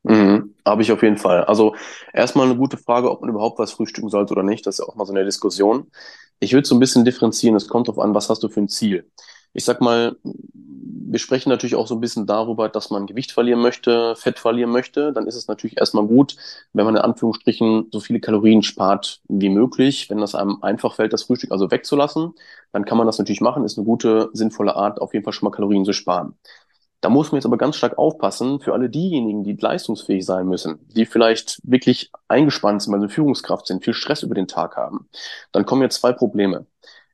Mhm, 0.02 0.54
habe 0.66 0.82
ich 0.82 0.92
auf 0.92 1.02
jeden 1.02 1.16
Fall. 1.16 1.44
Also 1.44 1.74
erstmal 2.12 2.46
eine 2.46 2.56
gute 2.56 2.76
Frage, 2.76 3.10
ob 3.10 3.22
man 3.22 3.30
überhaupt 3.30 3.58
was 3.58 3.72
frühstücken 3.72 4.10
sollte 4.10 4.32
oder 4.34 4.42
nicht. 4.42 4.66
Das 4.66 4.74
ist 4.78 4.78
ja 4.80 4.86
auch 4.92 4.96
mal 4.96 5.06
so 5.06 5.14
eine 5.14 5.24
Diskussion. 5.24 5.90
Ich 6.40 6.52
würde 6.52 6.66
so 6.68 6.74
ein 6.76 6.80
bisschen 6.80 7.04
differenzieren. 7.06 7.56
Es 7.56 7.68
kommt 7.68 7.88
darauf 7.88 8.02
an, 8.04 8.14
was 8.14 8.28
hast 8.28 8.42
du 8.42 8.48
für 8.50 8.60
ein 8.60 8.68
Ziel. 8.68 9.10
Ich 9.54 9.64
sag 9.64 9.80
mal, 9.80 10.16
wir 10.22 11.18
sprechen 11.20 11.48
natürlich 11.48 11.76
auch 11.76 11.86
so 11.86 11.94
ein 11.94 12.00
bisschen 12.00 12.26
darüber, 12.26 12.68
dass 12.68 12.90
man 12.90 13.06
Gewicht 13.06 13.30
verlieren 13.30 13.60
möchte, 13.60 14.16
Fett 14.16 14.40
verlieren 14.40 14.70
möchte. 14.70 15.12
Dann 15.12 15.28
ist 15.28 15.36
es 15.36 15.46
natürlich 15.46 15.78
erstmal 15.78 16.06
gut, 16.06 16.36
wenn 16.72 16.84
man 16.84 16.96
in 16.96 17.02
Anführungsstrichen 17.02 17.86
so 17.92 18.00
viele 18.00 18.18
Kalorien 18.18 18.64
spart 18.64 19.20
wie 19.28 19.48
möglich. 19.48 20.10
Wenn 20.10 20.18
das 20.18 20.34
einem 20.34 20.58
einfach 20.62 20.96
fällt, 20.96 21.12
das 21.12 21.22
Frühstück 21.22 21.52
also 21.52 21.70
wegzulassen, 21.70 22.34
dann 22.72 22.84
kann 22.84 22.98
man 22.98 23.06
das 23.06 23.18
natürlich 23.18 23.40
machen. 23.40 23.64
Ist 23.64 23.78
eine 23.78 23.86
gute, 23.86 24.30
sinnvolle 24.32 24.74
Art, 24.74 25.00
auf 25.00 25.14
jeden 25.14 25.24
Fall 25.24 25.32
schon 25.32 25.48
mal 25.48 25.54
Kalorien 25.54 25.84
zu 25.84 25.92
sparen. 25.92 26.34
Da 27.00 27.10
muss 27.10 27.30
man 27.30 27.36
jetzt 27.36 27.46
aber 27.46 27.58
ganz 27.58 27.76
stark 27.76 27.98
aufpassen 27.98 28.60
für 28.60 28.72
alle 28.72 28.88
diejenigen, 28.88 29.44
die 29.44 29.52
leistungsfähig 29.52 30.24
sein 30.24 30.48
müssen, 30.48 30.78
die 30.96 31.04
vielleicht 31.06 31.60
wirklich 31.62 32.10
eingespannt 32.28 32.82
sind, 32.82 32.92
weil 32.92 33.02
sie 33.02 33.08
Führungskraft 33.14 33.66
sind, 33.66 33.84
viel 33.84 33.94
Stress 33.94 34.22
über 34.22 34.34
den 34.34 34.48
Tag 34.48 34.76
haben. 34.76 35.06
Dann 35.52 35.66
kommen 35.66 35.82
jetzt 35.82 36.00
zwei 36.00 36.12
Probleme. 36.12 36.66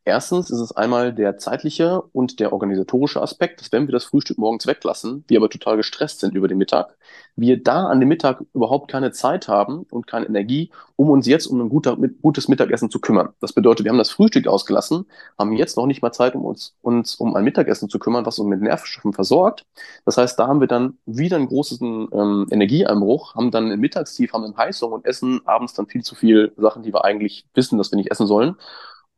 Erstens 0.04 0.48
ist 0.48 0.60
es 0.60 0.72
einmal 0.72 1.12
der 1.12 1.36
zeitliche 1.36 2.00
und 2.00 2.40
der 2.40 2.54
organisatorische 2.54 3.20
Aspekt, 3.20 3.60
dass 3.60 3.70
wenn 3.70 3.86
wir 3.86 3.92
das 3.92 4.04
Frühstück 4.04 4.38
morgens 4.38 4.66
weglassen, 4.66 5.24
wir 5.28 5.38
aber 5.38 5.50
total 5.50 5.76
gestresst 5.76 6.20
sind 6.20 6.34
über 6.34 6.48
den 6.48 6.56
Mittag, 6.56 6.96
wir 7.36 7.62
da 7.62 7.86
an 7.86 8.00
dem 8.00 8.08
Mittag 8.08 8.42
überhaupt 8.54 8.90
keine 8.90 9.12
Zeit 9.12 9.46
haben 9.46 9.84
und 9.90 10.06
keine 10.06 10.26
Energie, 10.26 10.70
um 10.96 11.10
uns 11.10 11.26
jetzt 11.26 11.46
um 11.46 11.60
ein 11.60 11.68
guter, 11.68 11.96
mit, 11.96 12.22
gutes 12.22 12.48
Mittagessen 12.48 12.90
zu 12.90 12.98
kümmern. 12.98 13.30
Das 13.40 13.52
bedeutet, 13.52 13.84
wir 13.84 13.90
haben 13.90 13.98
das 13.98 14.10
Frühstück 14.10 14.46
ausgelassen, 14.46 15.04
haben 15.38 15.52
jetzt 15.52 15.76
noch 15.76 15.86
nicht 15.86 16.00
mal 16.00 16.12
Zeit, 16.12 16.34
um 16.34 16.46
uns, 16.46 16.74
uns 16.80 17.16
um 17.16 17.36
ein 17.36 17.44
Mittagessen 17.44 17.90
zu 17.90 17.98
kümmern, 17.98 18.24
was 18.24 18.38
uns 18.38 18.48
mit 18.48 18.62
Nährstoffen 18.62 19.12
versorgt. 19.12 19.66
Das 20.06 20.16
heißt, 20.16 20.38
da 20.38 20.46
haben 20.46 20.60
wir 20.60 20.68
dann 20.68 20.98
wieder 21.04 21.36
einen 21.36 21.48
großen 21.48 22.08
ähm, 22.12 22.46
Energieeinbruch, 22.50 23.34
haben 23.34 23.50
dann 23.50 23.70
ein 23.70 23.80
Mittagstief, 23.80 24.32
haben 24.32 24.44
einen 24.44 24.56
Heißhunger 24.56 24.94
und 24.94 25.04
essen 25.04 25.42
abends 25.44 25.74
dann 25.74 25.86
viel 25.86 26.02
zu 26.02 26.14
viel 26.14 26.52
Sachen, 26.56 26.82
die 26.82 26.92
wir 26.92 27.04
eigentlich 27.04 27.44
wissen, 27.54 27.76
dass 27.76 27.92
wir 27.92 27.96
nicht 27.96 28.10
essen 28.10 28.26
sollen 28.26 28.56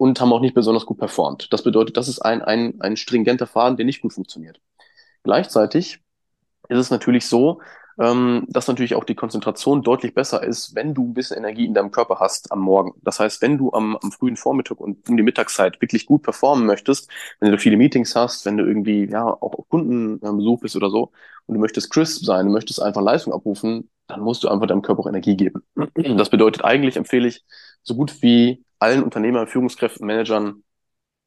und 0.02 0.20
haben 0.20 0.32
auch 0.32 0.40
nicht 0.40 0.54
besonders 0.54 0.84
gut 0.84 0.98
performt. 0.98 1.52
Das 1.52 1.62
bedeutet, 1.62 1.96
das 1.96 2.08
ist 2.08 2.18
ein, 2.18 2.42
ein, 2.42 2.80
ein 2.80 2.96
stringenter 2.96 3.46
Faden, 3.46 3.76
der 3.76 3.86
nicht 3.86 4.00
gut 4.00 4.12
funktioniert. 4.12 4.60
Gleichzeitig 5.22 6.00
ist 6.68 6.78
es 6.78 6.90
natürlich 6.90 7.26
so, 7.26 7.60
ähm, 8.00 8.44
dass 8.48 8.66
natürlich 8.66 8.96
auch 8.96 9.04
die 9.04 9.14
Konzentration 9.14 9.84
deutlich 9.84 10.12
besser 10.12 10.42
ist, 10.42 10.74
wenn 10.74 10.92
du 10.92 11.04
ein 11.04 11.14
bisschen 11.14 11.36
Energie 11.36 11.66
in 11.66 11.74
deinem 11.74 11.92
Körper 11.92 12.16
hast 12.18 12.50
am 12.50 12.58
Morgen. 12.58 12.94
Das 13.02 13.20
heißt, 13.20 13.42
wenn 13.42 13.58
du 13.58 13.72
am, 13.74 13.96
am 13.96 14.10
frühen 14.10 14.36
Vormittag 14.36 14.80
und 14.80 15.08
um 15.08 15.16
die 15.16 15.22
Mittagszeit 15.22 15.80
wirklich 15.80 16.04
gut 16.04 16.24
performen 16.24 16.66
möchtest, 16.66 17.08
wenn 17.38 17.52
du 17.52 17.58
viele 17.58 17.76
Meetings 17.76 18.16
hast, 18.16 18.44
wenn 18.44 18.56
du 18.56 18.64
irgendwie 18.66 19.08
ja 19.08 19.24
auch 19.24 19.54
auf 19.56 19.68
Kundenbesuch 19.68 20.62
bist 20.62 20.74
oder 20.74 20.90
so 20.90 21.12
und 21.46 21.54
du 21.54 21.60
möchtest 21.60 21.92
crisp 21.92 22.24
sein, 22.24 22.46
du 22.46 22.52
möchtest 22.52 22.82
einfach 22.82 23.02
Leistung 23.02 23.32
abrufen, 23.32 23.88
dann 24.08 24.22
musst 24.22 24.42
du 24.42 24.48
einfach 24.48 24.66
deinem 24.66 24.82
Körper 24.82 25.02
auch 25.02 25.08
Energie 25.08 25.36
geben. 25.36 25.62
Das 25.94 26.28
bedeutet 26.28 26.64
eigentlich 26.64 26.96
empfehle 26.96 27.28
ich 27.28 27.44
so 27.84 27.94
gut 27.94 28.20
wie 28.20 28.64
allen 28.82 29.02
Unternehmern, 29.04 29.46
Führungskräften, 29.46 30.06
Managern 30.06 30.64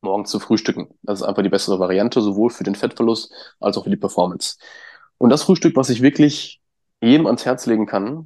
morgens 0.01 0.29
zu 0.29 0.39
frühstücken. 0.39 0.89
Das 1.03 1.21
ist 1.21 1.25
einfach 1.25 1.41
die 1.41 1.50
bessere 1.50 1.79
Variante, 1.79 2.21
sowohl 2.21 2.50
für 2.50 2.65
den 2.65 2.75
Fettverlust 2.75 3.31
als 3.59 3.77
auch 3.77 3.85
für 3.85 3.89
die 3.89 3.95
Performance. 3.95 4.57
Und 5.17 5.29
das 5.29 5.43
Frühstück, 5.43 5.75
was 5.75 5.89
ich 5.89 6.01
wirklich 6.01 6.62
jedem 7.01 7.25
ans 7.25 7.45
Herz 7.45 7.65
legen 7.65 7.85
kann, 7.85 8.25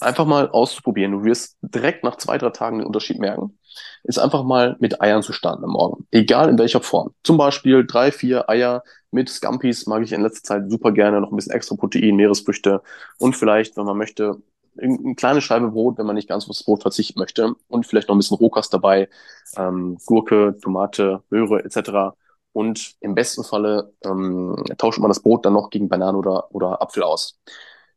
einfach 0.00 0.26
mal 0.26 0.50
auszuprobieren. 0.50 1.12
Du 1.12 1.24
wirst 1.24 1.56
direkt 1.62 2.04
nach 2.04 2.16
zwei, 2.16 2.36
drei 2.36 2.50
Tagen 2.50 2.78
den 2.78 2.86
Unterschied 2.86 3.18
merken, 3.18 3.58
ist 4.04 4.18
einfach 4.18 4.44
mal 4.44 4.76
mit 4.78 5.00
Eiern 5.00 5.22
zu 5.22 5.32
starten 5.32 5.64
am 5.64 5.70
Morgen. 5.70 6.06
Egal 6.10 6.50
in 6.50 6.58
welcher 6.58 6.82
Form. 6.82 7.14
Zum 7.24 7.38
Beispiel 7.38 7.86
drei, 7.86 8.12
vier 8.12 8.48
Eier 8.50 8.82
mit 9.10 9.30
Scampis 9.30 9.86
mag 9.86 10.02
ich 10.02 10.12
in 10.12 10.22
letzter 10.22 10.42
Zeit 10.42 10.70
super 10.70 10.92
gerne. 10.92 11.20
Noch 11.20 11.32
ein 11.32 11.36
bisschen 11.36 11.52
extra 11.52 11.76
Protein, 11.76 12.16
Meeresfrüchte 12.16 12.82
und 13.18 13.36
vielleicht, 13.36 13.76
wenn 13.78 13.86
man 13.86 13.96
möchte, 13.96 14.42
eine 14.80 15.14
kleine 15.14 15.40
Scheibe 15.40 15.70
Brot, 15.70 15.98
wenn 15.98 16.06
man 16.06 16.16
nicht 16.16 16.28
ganz 16.28 16.44
auf 16.44 16.48
das 16.48 16.64
Brot 16.64 16.82
verzichten 16.82 17.18
möchte 17.18 17.54
und 17.68 17.86
vielleicht 17.86 18.08
noch 18.08 18.14
ein 18.14 18.18
bisschen 18.18 18.36
Rohkost 18.36 18.72
dabei, 18.72 19.08
ähm, 19.56 19.98
Gurke, 20.06 20.56
Tomate, 20.62 21.22
Möhre 21.30 21.64
etc. 21.64 22.16
Und 22.52 22.94
im 23.00 23.14
besten 23.14 23.44
Falle 23.44 23.92
ähm, 24.04 24.64
tauscht 24.78 24.98
man 24.98 25.10
das 25.10 25.20
Brot 25.20 25.44
dann 25.44 25.52
noch 25.52 25.70
gegen 25.70 25.88
Bananen 25.88 26.16
oder, 26.16 26.54
oder 26.54 26.80
Apfel 26.82 27.02
aus. 27.02 27.38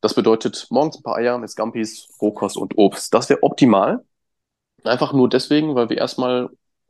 Das 0.02 0.14
bedeutet 0.14 0.68
morgens 0.70 0.98
ein 0.98 1.04
paar 1.04 1.16
Eier 1.16 1.38
mit 1.38 1.50
Scampis, 1.50 2.08
Rohkost 2.22 2.58
und 2.58 2.78
Obst. 2.78 3.14
Das 3.14 3.30
wäre 3.30 3.44
optimal. 3.44 4.04
Einfach 4.84 5.14
nur 5.14 5.30
deswegen, 5.30 5.76
weil 5.76 5.90
wir 5.90 5.98
erstmal 5.98 6.50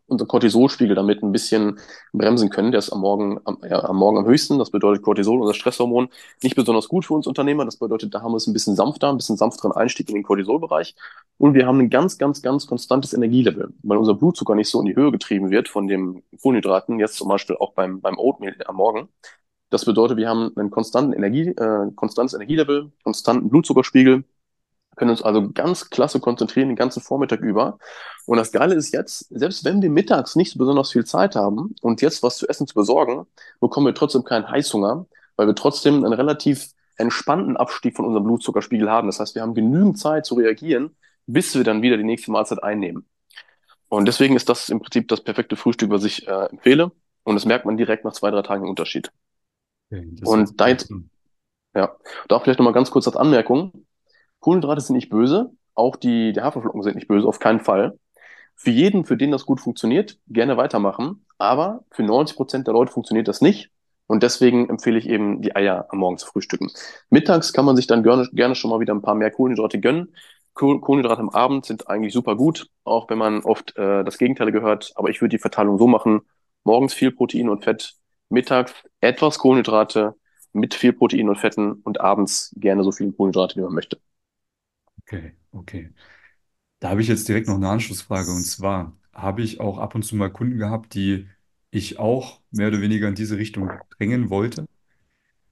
unser 0.10 0.26
Cortisolspiegel 0.26 0.96
damit 0.96 1.24
ein 1.24 1.32
bisschen 1.32 1.80
bremsen 2.14 2.50
können. 2.50 2.72
Der 2.72 2.80
ist 2.80 2.92
am 2.92 3.02
Morgen 3.02 3.40
am, 3.46 3.58
ja, 3.70 3.84
am 3.84 3.98
Morgen 3.98 4.18
am 4.18 4.26
höchsten. 4.26 4.60
Das 4.60 4.72
bedeutet 4.72 5.04
Cortisol, 5.04 5.40
unser 5.42 5.54
Stresshormon, 5.54 6.10
nicht 6.44 6.56
besonders 6.56 6.88
gut 6.88 7.06
für 7.06 7.14
uns 7.14 7.28
Unternehmer. 7.28 7.66
Das 7.66 7.78
bedeutet, 7.78 8.14
da 8.14 8.22
haben 8.22 8.32
wir 8.32 8.38
es 8.38 8.48
ein 8.48 8.54
bisschen 8.54 8.76
sanfter, 8.76 9.10
ein 9.10 9.18
bisschen 9.18 9.38
sanfteren 9.38 9.72
Einstieg 9.72 10.10
in 10.10 10.16
den 10.16 10.24
Cortisolbereich. 10.24 10.96
Und 11.38 11.54
wir 11.54 11.66
haben 11.66 11.80
ein 11.80 11.90
ganz, 11.90 12.18
ganz, 12.18 12.42
ganz 12.42 12.68
konstantes 12.68 13.14
Energielevel, 13.14 13.74
weil 13.84 13.98
unser 13.98 14.16
Blutzucker 14.16 14.56
nicht 14.56 14.70
so 14.70 14.80
in 14.80 14.86
die 14.88 14.96
Höhe 14.96 15.12
getrieben 15.12 15.52
wird 15.52 15.70
von 15.70 15.88
den 15.88 16.24
Kohlenhydraten, 16.42 17.00
jetzt 17.00 17.16
zum 17.16 17.30
Beispiel 17.30 17.56
auch 17.58 17.74
beim, 17.74 18.02
beim 18.02 18.18
Oatmeal 18.18 18.56
am 18.66 18.76
Morgen. 18.76 19.10
Das 19.70 19.86
bedeutet, 19.86 20.18
wir 20.18 20.28
haben 20.28 20.52
einen 20.56 20.72
konstanten 20.72 21.14
Energie, 21.14 21.50
äh, 21.50 21.92
konstantes 21.96 22.34
Energielevel, 22.34 22.92
konstanten 23.04 23.50
Blutzuckerspiegel, 23.50 24.24
können 25.00 25.12
uns 25.12 25.24
also 25.24 25.50
ganz 25.50 25.90
klasse 25.90 26.20
konzentrieren 26.20 26.68
den 26.68 26.76
ganzen 26.76 27.02
Vormittag 27.02 27.40
über. 27.40 27.80
Und 28.26 28.38
das 28.38 28.52
Geile 28.52 28.76
ist 28.76 28.92
jetzt, 28.92 29.28
selbst 29.30 29.66
wenn 29.66 29.82
wir 29.82 29.90
mittags 29.90 30.36
nicht 30.36 30.52
so 30.52 30.60
besonders 30.60 30.92
viel 30.92 31.06
Zeit 31.06 31.36
haben 31.36 31.74
und 31.82 32.02
jetzt 32.02 32.22
was 32.22 32.38
zu 32.38 32.48
essen 32.48 32.68
zu 32.68 32.76
besorgen, 32.76 33.26
bekommen 33.60 33.88
wir 33.88 33.96
trotzdem 33.96 34.24
keinen 34.24 34.50
Heißhunger, 34.50 35.08
weil 35.38 35.48
wir 35.48 35.56
trotzdem 35.56 36.04
einen 36.04 36.14
relativ 36.14 36.68
entspannten 36.98 37.56
Abstieg 37.56 37.96
von 37.96 38.06
unserem 38.06 38.26
Blutzuckerspiegel 38.26 38.92
haben. 38.92 39.08
Das 39.08 39.20
heißt, 39.20 39.36
wir 39.36 39.42
haben 39.42 39.54
genügend 39.54 39.98
Zeit 39.98 40.26
zu 40.26 40.36
reagieren, 40.36 40.96
bis 41.26 41.56
wir 41.56 41.64
dann 41.64 41.82
wieder 41.82 41.96
die 41.96 42.04
nächste 42.04 42.32
Mahlzeit 42.32 42.62
einnehmen. 42.62 43.06
Und 43.88 44.06
deswegen 44.06 44.36
ist 44.36 44.50
das 44.50 44.70
im 44.70 44.82
Prinzip 44.82 45.08
das 45.08 45.24
perfekte 45.24 45.56
Frühstück, 45.56 45.90
was 45.90 46.04
ich 46.04 46.28
äh, 46.28 46.46
empfehle. 46.48 46.92
Und 47.24 47.36
das 47.36 47.46
merkt 47.46 47.66
man 47.66 47.78
direkt 47.78 48.04
nach 48.04 48.14
zwei, 48.14 48.32
drei 48.32 48.42
Tagen 48.42 48.64
im 48.64 48.70
Unterschied. 48.70 49.12
Okay, 49.92 50.14
und 50.24 50.60
da 50.60 50.68
jetzt, 50.68 50.92
ja, 51.74 51.96
da 52.28 52.40
vielleicht 52.40 52.60
nochmal 52.60 52.74
ganz 52.74 52.92
kurz 52.92 53.08
als 53.08 53.16
Anmerkung. 53.16 53.86
Kohlenhydrate 54.40 54.82
sind 54.82 54.96
nicht 54.96 55.10
böse, 55.10 55.52
auch 55.76 55.96
die, 55.96 56.34
die 56.34 56.42
Haferflocken 56.42 56.84
sind 56.84 56.96
nicht 56.96 57.08
böse, 57.08 57.28
auf 57.28 57.40
keinen 57.40 57.60
Fall. 57.60 57.98
Für 58.56 58.72
jeden, 58.72 59.06
für 59.06 59.18
den 59.18 59.32
das 59.32 59.46
gut 59.46 59.62
funktioniert, 59.62 60.18
gerne 60.28 60.58
weitermachen, 60.58 61.26
aber 61.38 61.86
für 61.92 62.04
90 62.04 62.36
Prozent 62.36 62.68
der 62.68 62.74
Leute 62.74 62.92
funktioniert 62.92 63.28
das 63.28 63.42
nicht. 63.42 63.72
Und 64.08 64.24
deswegen 64.24 64.70
empfehle 64.70 64.98
ich 64.98 65.08
eben, 65.08 65.42
die 65.42 65.56
Eier 65.56 65.86
am 65.90 66.00
Morgen 66.00 66.18
zu 66.18 66.26
frühstücken. 66.26 66.72
Mittags 67.10 67.54
kann 67.54 67.64
man 67.64 67.76
sich 67.76 67.86
dann 67.86 68.02
gerne, 68.04 68.28
gerne 68.34 68.56
schon 68.56 68.72
mal 68.72 68.80
wieder 68.80 68.94
ein 68.94 69.04
paar 69.04 69.14
mehr 69.16 69.30
Kohlenhydrate 69.30 69.80
gönnen. 69.80 70.16
Kohlenhydrate 70.56 71.22
am 71.22 71.30
Abend 71.30 71.66
sind 71.66 71.88
eigentlich 71.88 72.12
super 72.12 72.36
gut, 72.36 72.68
auch 72.84 73.10
wenn 73.10 73.20
man 73.20 73.44
oft 73.44 73.78
äh, 73.78 74.04
das 74.04 74.18
Gegenteil 74.18 74.52
gehört. 74.52 74.92
Aber 74.96 75.10
ich 75.10 75.22
würde 75.22 75.36
die 75.36 75.42
Verteilung 75.42 75.78
so 75.78 75.88
machen, 75.88 76.22
morgens 76.64 76.94
viel 76.94 77.12
Protein 77.12 77.50
und 77.50 77.64
Fett, 77.64 77.94
mittags 78.30 78.74
etwas 79.00 79.38
Kohlenhydrate 79.38 80.16
mit 80.52 80.74
viel 80.74 80.94
Protein 80.94 81.30
und 81.30 81.38
Fetten 81.38 81.74
und 81.84 82.02
abends 82.02 82.54
gerne 82.58 82.84
so 82.84 82.92
viele 82.92 83.12
Kohlenhydrate, 83.12 83.58
wie 83.58 83.62
man 83.62 83.74
möchte. 83.74 84.00
Okay, 85.12 85.34
okay. 85.52 85.94
Da 86.80 86.90
habe 86.90 87.02
ich 87.02 87.08
jetzt 87.08 87.28
direkt 87.30 87.48
noch 87.48 87.56
eine 87.56 87.70
Anschlussfrage. 87.70 88.32
Und 88.32 88.46
zwar 88.46 88.98
habe 89.14 89.42
ich 89.44 89.60
auch 89.62 89.78
ab 89.80 89.96
und 89.96 90.04
zu 90.04 90.16
mal 90.16 90.32
Kunden 90.32 90.58
gehabt, 90.58 90.94
die 90.96 91.28
ich 91.72 92.00
auch 92.00 92.42
mehr 92.52 92.70
oder 92.70 92.82
weniger 92.82 93.08
in 93.10 93.16
diese 93.16 93.38
Richtung 93.38 93.80
drängen 93.98 94.30
wollte. 94.30 94.68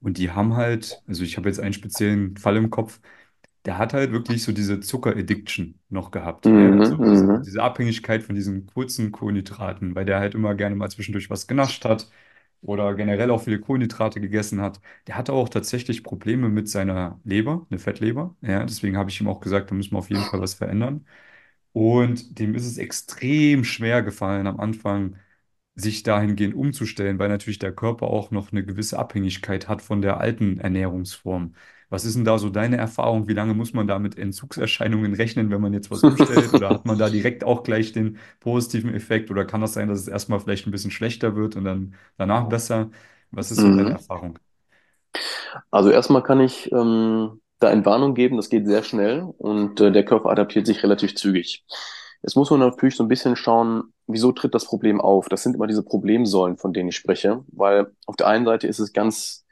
Und 0.02 0.18
die 0.20 0.32
haben 0.32 0.56
halt, 0.56 1.04
also 1.08 1.24
ich 1.24 1.38
habe 1.38 1.50
jetzt 1.50 1.60
einen 1.60 1.74
speziellen 1.74 2.38
Fall 2.38 2.58
im 2.58 2.70
Kopf, 2.72 3.02
der 3.66 3.78
hat 3.78 3.94
halt 3.94 4.12
wirklich 4.12 4.44
so 4.44 4.52
diese 4.54 4.80
Zucker-Addiction 4.82 5.80
noch 5.90 6.12
gehabt. 6.12 6.52
Mhm, 6.52 6.80
Also 6.80 6.98
diese, 7.00 7.28
mhm. 7.28 7.46
diese 7.46 7.64
Abhängigkeit 7.64 8.24
von 8.24 8.36
diesen 8.36 8.68
kurzen 8.68 9.12
Kohlenhydraten, 9.12 9.96
weil 9.96 10.06
der 10.06 10.20
halt 10.20 10.36
immer 10.36 10.56
gerne 10.56 10.76
mal 10.76 10.90
zwischendurch 10.92 11.30
was 11.30 11.48
genascht 11.48 11.86
hat 11.86 12.10
oder 12.62 12.96
generell 12.96 13.32
auch 13.32 13.42
viele 13.44 13.60
Kohlenhydrate 13.60 14.20
gegessen 14.22 14.62
hat, 14.62 14.82
der 15.08 15.18
hatte 15.18 15.34
auch 15.34 15.50
tatsächlich 15.50 16.04
Probleme 16.04 16.50
mit 16.50 16.70
seiner 16.70 17.20
Leber, 17.24 17.66
eine 17.70 17.80
Fettleber. 17.80 18.36
Ja, 18.42 18.64
deswegen 18.66 18.98
habe 18.98 19.10
ich 19.10 19.22
ihm 19.22 19.28
auch 19.28 19.40
gesagt, 19.42 19.72
da 19.72 19.76
müssen 19.76 19.92
wir 19.94 20.00
auf 20.00 20.10
jeden 20.10 20.26
Fall 20.26 20.42
was 20.42 20.54
verändern. 20.56 21.06
Und 21.74 22.40
dem 22.40 22.56
ist 22.56 22.66
es 22.66 22.78
extrem 22.78 23.64
schwer 23.64 24.02
gefallen 24.04 24.48
am 24.48 24.60
Anfang, 24.60 25.18
sich 25.76 26.04
dahingehend 26.04 26.56
umzustellen, 26.56 27.20
weil 27.20 27.30
natürlich 27.30 27.60
der 27.60 27.74
Körper 27.76 28.08
auch 28.08 28.32
noch 28.32 28.52
eine 28.52 28.66
gewisse 28.66 28.98
Abhängigkeit 29.00 29.68
hat 29.68 29.82
von 29.84 30.02
der 30.02 30.20
alten 30.20 30.60
Ernährungsform. 30.60 31.54
Was 31.90 32.06
ist 32.06 32.16
denn 32.16 32.26
da 32.26 32.38
so 32.38 32.50
deine 32.50 32.78
Erfahrung? 32.78 33.28
Wie 33.28 33.34
lange 33.34 33.54
muss 33.54 33.74
man 33.74 33.88
da 33.88 34.00
mit 34.00 34.18
Entzugserscheinungen 34.18 35.14
rechnen, 35.14 35.50
wenn 35.52 35.62
man 35.62 35.74
jetzt 35.74 35.90
was 35.92 36.04
umstellt? 36.04 36.54
Oder 36.54 36.70
hat 36.70 36.86
man 36.86 36.98
da 37.00 37.10
direkt 37.10 37.44
auch 37.44 37.64
gleich 37.64 37.94
den 37.94 38.18
positiven 38.40 38.94
Effekt? 38.94 39.32
Oder 39.32 39.46
kann 39.46 39.62
das 39.62 39.74
sein, 39.74 39.88
dass 39.88 40.00
es 40.02 40.08
erstmal 40.08 40.40
vielleicht 40.40 40.68
ein 40.68 40.72
bisschen 40.72 40.92
schlechter 40.92 41.36
wird 41.36 41.56
und 41.56 41.64
dann 41.66 41.96
danach 42.18 42.50
besser? 42.50 42.92
Was 43.32 43.52
ist 43.52 43.62
so 43.62 43.70
deine 43.72 43.92
Mhm. 43.92 43.94
Erfahrung? 43.94 44.38
Also 45.72 45.90
erstmal 45.90 46.24
kann 46.24 46.40
ich 46.40 46.72
ähm, 46.72 47.42
da 47.60 47.70
Entwarnung 47.72 48.14
geben, 48.16 48.38
das 48.38 48.50
geht 48.50 48.66
sehr 48.68 48.84
schnell 48.84 49.22
und 49.38 49.80
äh, 49.82 49.92
der 49.92 50.06
Körper 50.06 50.30
adaptiert 50.30 50.66
sich 50.68 50.84
relativ 50.84 51.16
zügig. 51.16 51.66
Jetzt 52.24 52.36
muss 52.36 52.50
man 52.50 52.60
natürlich 52.60 52.96
so 52.96 53.04
ein 53.04 53.08
bisschen 53.10 53.36
schauen, 53.36 53.94
wieso 54.08 54.32
tritt 54.32 54.56
das 54.56 54.66
Problem 54.66 55.00
auf? 55.02 55.30
Das 55.30 55.44
sind 55.44 55.56
immer 55.56 55.68
diese 55.68 55.84
Problemsäulen, 55.84 56.58
von 56.58 56.74
denen 56.74 56.90
ich 56.90 56.96
spreche, 56.96 57.44
weil 57.50 57.88
auf 58.06 58.16
der 58.16 58.28
einen 58.28 58.46
Seite 58.46 58.68
ist 58.68 58.80
es 58.80 58.94
ganz 58.94 59.46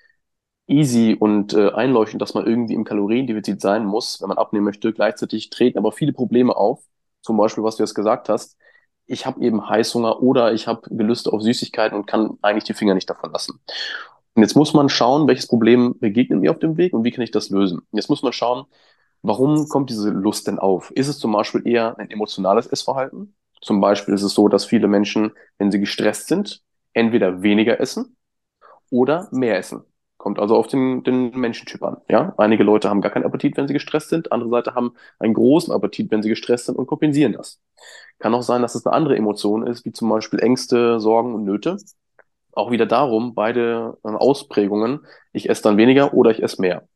easy 0.67 1.15
und 1.19 1.53
äh, 1.53 1.72
einleuchtend, 1.72 2.22
dass 2.22 2.34
man 2.34 2.45
irgendwie 2.45 2.74
im 2.74 2.84
Kaloriendefizit 2.84 3.62
sein 3.62 3.86
muss, 3.86 4.22
wenn 4.22 4.29
man 4.29 4.38
abnehmen 4.38 4.65
möchte. 4.65 4.93
Gleichzeitig 4.93 5.50
treten 5.50 5.77
aber 5.77 5.91
viele 5.91 6.13
Probleme 6.13 6.55
auf, 6.55 6.84
zum 7.22 7.38
Beispiel, 7.38 7.63
was 7.63 7.77
du 7.77 7.84
jetzt 7.84 7.95
gesagt 7.95 8.29
hast. 8.29 8.57
Ich 9.07 9.25
habe 9.25 9.41
eben 9.41 9.69
Heißhunger 9.69 10.22
oder 10.24 10.53
ich 10.53 10.67
habe 10.67 10.89
Gelüste 10.89 11.31
auf 11.31 11.41
Süßigkeiten 11.41 11.98
und 11.98 12.07
kann 12.07 12.38
eigentlich 12.41 12.63
die 12.63 12.74
Finger 12.74 12.95
nicht 12.95 13.10
davon 13.10 13.31
lassen. 13.31 13.60
Und 14.34 14.41
jetzt 14.41 14.55
muss 14.55 14.74
man 14.74 14.89
schauen, 14.89 15.27
welches 15.27 15.48
Problem 15.48 15.95
begegnet 16.00 16.41
mir 16.41 16.51
auf 16.51 16.60
dem 16.60 16.77
Weg 16.77 16.93
und 16.93 17.03
wie 17.03 17.12
kann 17.12 17.24
ich 17.24 17.31
das 17.31 17.50
lösen. 17.50 17.81
Jetzt 17.91 18.10
muss 18.10 18.24
man 18.24 18.34
schauen, 18.34 18.65
warum 19.22 19.69
kommt 19.69 19.89
diese 19.89 20.10
Lust 20.10 20.48
denn 20.48 20.60
auf? 20.60 20.91
Ist 20.91 21.07
es 21.07 21.19
zum 21.19 21.31
Beispiel 21.31 21.65
eher 21.65 21.98
ein 22.00 22.10
emotionales 22.10 22.67
Essverhalten? 22.67 23.36
Zum 23.62 23.79
Beispiel 23.79 24.13
ist 24.13 24.24
es 24.24 24.34
so, 24.34 24.48
dass 24.48 24.65
viele 24.65 24.88
Menschen, 24.88 25.31
wenn 25.57 25.72
sie 25.72 25.79
gestresst 25.79 26.27
sind, 26.27 26.63
entweder 26.93 27.41
weniger 27.43 27.79
essen 27.79 28.17
oder 28.89 29.29
mehr 29.31 29.57
essen. 29.57 29.84
Kommt 30.25 30.39
also 30.39 30.55
auf 30.55 30.65
den, 30.65 31.03
den 31.03 31.38
Menschentyp 31.38 31.84
an. 31.84 31.98
Ja? 32.10 32.34
Einige 32.38 32.63
Leute 32.63 32.89
haben 32.89 33.01
gar 33.01 33.12
keinen 33.12 33.25
Appetit, 33.25 33.58
wenn 33.58 33.67
sie 33.67 33.74
gestresst 33.74 34.10
sind. 34.10 34.32
Andere 34.32 34.50
Seite 34.50 34.74
haben 34.74 34.96
einen 35.20 35.36
großen 35.36 35.72
Appetit, 35.72 36.10
wenn 36.10 36.24
sie 36.24 36.29
gestresst 36.29 36.65
sind 36.65 36.79
und 36.79 36.88
kompensieren 36.88 37.34
das. 37.34 37.62
Kann 38.17 38.34
auch 38.34 38.41
sein, 38.41 38.63
dass 38.63 38.74
es 38.74 38.88
eine 38.88 38.96
andere 38.96 39.15
Emotion 39.15 39.67
ist, 39.67 39.86
wie 39.86 39.91
zum 39.91 40.10
Beispiel 40.10 40.39
Ängste, 40.39 41.00
Sorgen 41.00 41.36
und 41.36 41.44
Nöte 41.44 41.77
auch 42.55 42.72
wieder 42.72 42.86
darum, 42.86 43.36
beide 43.36 43.98
ähm, 44.05 44.15
Ausprägungen, 44.15 45.05
ich 45.34 45.50
esse 45.50 45.62
dann 45.63 45.77
weniger 45.77 46.13
oder 46.13 46.32
ich 46.32 46.41
esse 46.41 46.62
mehr. 46.62 46.88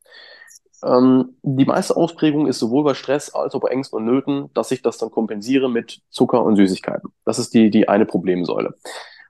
Ähm, 0.84 1.36
die 1.44 1.66
meiste 1.66 1.96
Ausprägung 1.96 2.48
ist 2.48 2.60
sowohl 2.60 2.86
bei 2.86 2.94
Stress 2.94 3.36
als 3.36 3.54
auch 3.54 3.60
bei 3.60 3.70
Ängsten 3.70 3.98
und 3.98 4.06
Nöten, 4.06 4.50
dass 4.54 4.72
ich 4.72 4.82
das 4.82 4.98
dann 4.98 5.12
kompensiere 5.12 5.70
mit 5.70 6.02
Zucker 6.10 6.44
und 6.44 6.56
Süßigkeiten. 6.56 7.12
Das 7.26 7.38
ist 7.38 7.54
die, 7.54 7.70
die 7.70 7.90
eine 7.90 8.06
Problemsäule. 8.06 8.74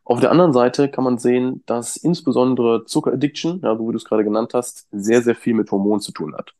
Auf 0.09 0.19
der 0.19 0.31
anderen 0.31 0.53
Seite 0.53 0.89
kann 0.89 1.03
man 1.03 1.19
sehen, 1.19 1.61
dass 1.67 1.95
insbesondere 1.95 2.83
Zuckeraddiction, 2.85 3.61
ja, 3.61 3.77
so 3.77 3.87
wie 3.87 3.91
du 3.91 3.97
es 3.97 4.05
gerade 4.05 4.23
genannt 4.23 4.55
hast, 4.55 4.87
sehr, 4.91 5.21
sehr 5.21 5.35
viel 5.35 5.53
mit 5.53 5.69
Hormonen 5.71 5.99
zu 5.99 6.11
tun 6.11 6.33
hat. 6.35 6.55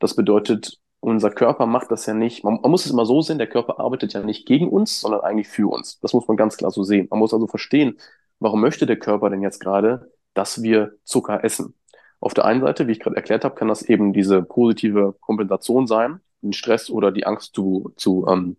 Das 0.00 0.16
bedeutet, 0.16 0.80
unser 0.98 1.30
Körper 1.30 1.66
macht 1.66 1.92
das 1.92 2.06
ja 2.06 2.14
nicht, 2.14 2.42
man, 2.42 2.60
man 2.60 2.72
muss 2.72 2.86
es 2.86 2.90
immer 2.90 3.06
so 3.06 3.22
sehen, 3.22 3.38
der 3.38 3.46
Körper 3.46 3.78
arbeitet 3.78 4.14
ja 4.14 4.22
nicht 4.24 4.46
gegen 4.46 4.68
uns, 4.68 4.98
sondern 5.00 5.20
eigentlich 5.20 5.46
für 5.46 5.68
uns. 5.70 6.00
Das 6.00 6.12
muss 6.12 6.26
man 6.26 6.36
ganz 6.36 6.56
klar 6.56 6.72
so 6.72 6.82
sehen. 6.82 7.06
Man 7.08 7.20
muss 7.20 7.32
also 7.32 7.46
verstehen, 7.46 7.98
warum 8.40 8.60
möchte 8.60 8.84
der 8.84 8.98
Körper 8.98 9.30
denn 9.30 9.42
jetzt 9.42 9.60
gerade, 9.60 10.10
dass 10.34 10.64
wir 10.64 10.96
Zucker 11.04 11.44
essen? 11.44 11.74
Auf 12.18 12.34
der 12.34 12.46
einen 12.46 12.62
Seite, 12.62 12.88
wie 12.88 12.92
ich 12.92 13.00
gerade 13.00 13.14
erklärt 13.14 13.44
habe, 13.44 13.54
kann 13.54 13.68
das 13.68 13.82
eben 13.82 14.12
diese 14.12 14.42
positive 14.42 15.14
Kompensation 15.20 15.86
sein, 15.86 16.20
den 16.42 16.52
Stress 16.52 16.90
oder 16.90 17.12
die 17.12 17.26
Angst 17.26 17.54
zu, 17.54 17.92
zu 17.94 18.26
ähm, 18.28 18.56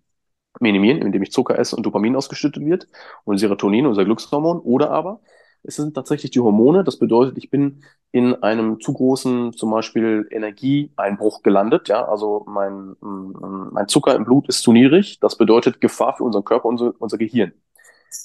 minimieren, 0.60 1.02
indem 1.02 1.24
ich 1.24 1.32
Zucker 1.32 1.58
esse 1.58 1.76
und 1.76 1.86
Dopamin 1.86 2.16
ausgeschüttet 2.16 2.66
wird 2.66 2.88
und 3.24 3.38
Serotonin, 3.38 3.86
unser 3.86 4.06
Glückshormon. 4.06 4.60
Oder 4.60 4.92
aber 4.92 5.22
es 5.64 5.76
sind 5.76 5.94
tatsächlich 5.94 6.32
die 6.32 6.40
Hormone. 6.40 6.84
Das 6.84 6.98
bedeutet, 6.98 7.38
ich 7.38 7.50
bin 7.50 7.84
in 8.12 8.42
einem 8.44 8.80
zu 8.80 8.94
großen, 8.94 9.54
zum 9.54 9.72
Beispiel 9.72 10.28
Energieeinbruch 10.32 11.44
gelandet. 11.44 11.90
Ja, 11.90 12.06
also 12.06 12.46
mein, 12.48 12.96
mein 13.02 13.88
Zucker 13.88 14.16
im 14.16 14.26
Blut 14.26 14.48
ist 14.48 14.62
zu 14.62 14.72
niedrig. 14.72 15.20
Das 15.20 15.38
bedeutet 15.38 15.82
Gefahr 15.82 16.16
für 16.16 16.24
unseren 16.24 16.46
Körper, 16.46 16.68
unser, 16.68 16.94
unser 17.00 17.18
Gehirn. 17.18 17.54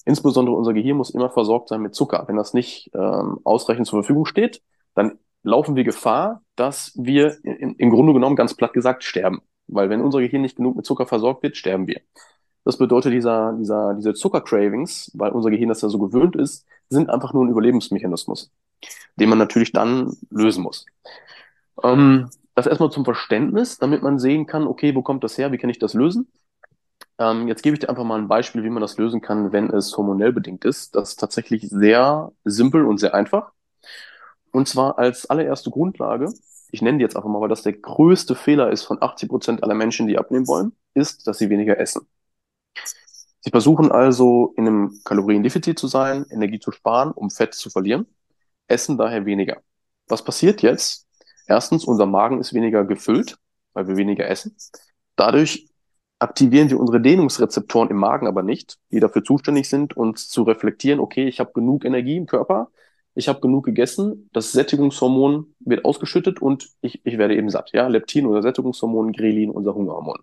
Insbesondere 0.06 0.56
unser 0.56 0.72
Gehirn 0.72 0.96
muss 0.96 1.10
immer 1.10 1.30
versorgt 1.30 1.68
sein 1.68 1.82
mit 1.82 1.94
Zucker. 1.94 2.24
Wenn 2.26 2.36
das 2.36 2.54
nicht 2.54 2.90
ähm, 2.94 3.40
ausreichend 3.44 3.86
zur 3.86 4.02
Verfügung 4.02 4.24
steht, 4.24 4.62
dann 4.94 5.18
laufen 5.42 5.76
wir 5.76 5.84
Gefahr, 5.84 6.42
dass 6.56 6.92
wir 6.96 7.36
in, 7.42 7.74
im 7.74 7.90
Grunde 7.90 8.14
genommen 8.14 8.36
ganz 8.36 8.54
platt 8.54 8.72
gesagt 8.72 9.04
sterben. 9.04 9.42
Weil 9.66 9.90
wenn 9.90 10.00
unser 10.00 10.20
Gehirn 10.20 10.42
nicht 10.42 10.56
genug 10.56 10.76
mit 10.76 10.86
Zucker 10.86 11.06
versorgt 11.06 11.42
wird, 11.42 11.56
sterben 11.56 11.86
wir. 11.86 12.00
Das 12.64 12.78
bedeutet, 12.78 13.12
dieser, 13.12 13.52
dieser, 13.58 13.94
diese 13.94 14.14
Zuckercravings, 14.14 15.10
weil 15.14 15.32
unser 15.32 15.50
Gehirn 15.50 15.68
das 15.68 15.82
ja 15.82 15.88
so 15.88 15.98
gewöhnt 15.98 16.34
ist, 16.36 16.66
sind 16.88 17.10
einfach 17.10 17.32
nur 17.32 17.44
ein 17.44 17.50
Überlebensmechanismus, 17.50 18.50
den 19.16 19.28
man 19.28 19.38
natürlich 19.38 19.72
dann 19.72 20.16
lösen 20.30 20.62
muss. 20.62 20.86
Ähm, 21.82 22.30
das 22.54 22.66
erstmal 22.66 22.90
zum 22.90 23.04
Verständnis, 23.04 23.78
damit 23.78 24.02
man 24.02 24.18
sehen 24.18 24.46
kann, 24.46 24.66
okay, 24.66 24.94
wo 24.94 25.02
kommt 25.02 25.24
das 25.24 25.36
her, 25.36 25.52
wie 25.52 25.58
kann 25.58 25.70
ich 25.70 25.78
das 25.78 25.94
lösen? 25.94 26.28
Ähm, 27.18 27.48
jetzt 27.48 27.62
gebe 27.62 27.74
ich 27.74 27.80
dir 27.80 27.88
einfach 27.88 28.04
mal 28.04 28.18
ein 28.18 28.28
Beispiel, 28.28 28.64
wie 28.64 28.70
man 28.70 28.80
das 28.80 28.96
lösen 28.96 29.20
kann, 29.20 29.52
wenn 29.52 29.70
es 29.70 29.96
hormonell 29.96 30.32
bedingt 30.32 30.64
ist. 30.64 30.94
Das 30.94 31.10
ist 31.10 31.20
tatsächlich 31.20 31.68
sehr 31.68 32.32
simpel 32.44 32.84
und 32.84 32.98
sehr 32.98 33.14
einfach. 33.14 33.52
Und 34.52 34.68
zwar 34.68 34.98
als 34.98 35.26
allererste 35.26 35.70
Grundlage, 35.70 36.32
ich 36.74 36.82
nenne 36.82 36.98
die 36.98 37.02
jetzt 37.02 37.14
einfach 37.16 37.28
mal, 37.30 37.40
weil 37.40 37.48
das 37.48 37.62
der 37.62 37.72
größte 37.72 38.34
Fehler 38.34 38.70
ist 38.70 38.82
von 38.82 39.00
80 39.00 39.28
Prozent 39.28 39.62
aller 39.62 39.74
Menschen, 39.74 40.08
die 40.08 40.18
abnehmen 40.18 40.48
wollen, 40.48 40.72
ist, 40.92 41.26
dass 41.28 41.38
sie 41.38 41.48
weniger 41.48 41.78
essen. 41.78 42.06
Sie 43.40 43.50
versuchen 43.50 43.92
also 43.92 44.52
in 44.56 44.66
einem 44.66 45.00
Kaloriendefizit 45.04 45.78
zu 45.78 45.86
sein, 45.86 46.26
Energie 46.30 46.58
zu 46.58 46.72
sparen, 46.72 47.12
um 47.12 47.30
Fett 47.30 47.54
zu 47.54 47.70
verlieren, 47.70 48.06
essen 48.66 48.98
daher 48.98 49.24
weniger. 49.24 49.62
Was 50.08 50.24
passiert 50.24 50.62
jetzt? 50.62 51.06
Erstens, 51.46 51.84
unser 51.84 52.06
Magen 52.06 52.40
ist 52.40 52.54
weniger 52.54 52.84
gefüllt, 52.84 53.38
weil 53.72 53.86
wir 53.86 53.96
weniger 53.96 54.26
essen. 54.28 54.56
Dadurch 55.14 55.68
aktivieren 56.18 56.70
wir 56.70 56.80
unsere 56.80 57.00
Dehnungsrezeptoren 57.00 57.90
im 57.90 57.98
Magen 57.98 58.26
aber 58.26 58.42
nicht, 58.42 58.78
die 58.90 58.98
dafür 58.98 59.22
zuständig 59.22 59.68
sind, 59.68 59.96
uns 59.96 60.28
zu 60.28 60.42
reflektieren, 60.42 60.98
okay, 60.98 61.28
ich 61.28 61.38
habe 61.38 61.52
genug 61.52 61.84
Energie 61.84 62.16
im 62.16 62.26
Körper, 62.26 62.70
ich 63.14 63.28
habe 63.28 63.40
genug 63.40 63.64
gegessen, 63.64 64.28
das 64.32 64.52
Sättigungshormon 64.52 65.54
wird 65.60 65.84
ausgeschüttet 65.84 66.42
und 66.42 66.68
ich, 66.80 67.04
ich 67.04 67.18
werde 67.18 67.36
eben 67.36 67.50
satt. 67.50 67.70
Ja, 67.72 67.86
Leptin, 67.86 68.26
unser 68.26 68.42
Sättigungshormon, 68.42 69.12
Grelin, 69.12 69.50
unser 69.50 69.74
Hungerhormon. 69.74 70.18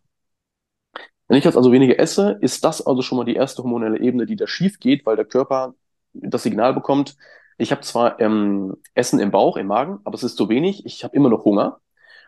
Wenn 1.27 1.38
ich 1.38 1.45
jetzt 1.45 1.55
also 1.55 1.71
weniger 1.71 1.98
esse, 2.00 2.38
ist 2.41 2.63
das 2.65 2.86
also 2.86 3.01
schon 3.01 3.17
mal 3.17 3.24
die 3.24 3.36
erste 3.36 3.63
hormonelle 3.63 4.00
Ebene, 4.00 4.25
die 4.25 4.36
da 4.36 4.48
schief 4.48 4.79
geht, 4.79 5.05
weil 5.05 5.15
der 5.15 5.25
Körper 5.25 5.75
das 6.13 6.43
Signal 6.43 6.74
bekommt, 6.74 7.15
ich 7.57 7.71
habe 7.71 7.81
zwar 7.81 8.19
ähm, 8.19 8.75
Essen 8.95 9.19
im 9.19 9.31
Bauch, 9.31 9.55
im 9.55 9.67
Magen, 9.67 10.00
aber 10.03 10.15
es 10.15 10.24
ist 10.24 10.36
zu 10.36 10.50
wenig, 10.50 10.86
ich 10.86 11.03
habe 11.03 11.15
immer 11.15 11.29
noch 11.29 11.45
Hunger. 11.45 11.79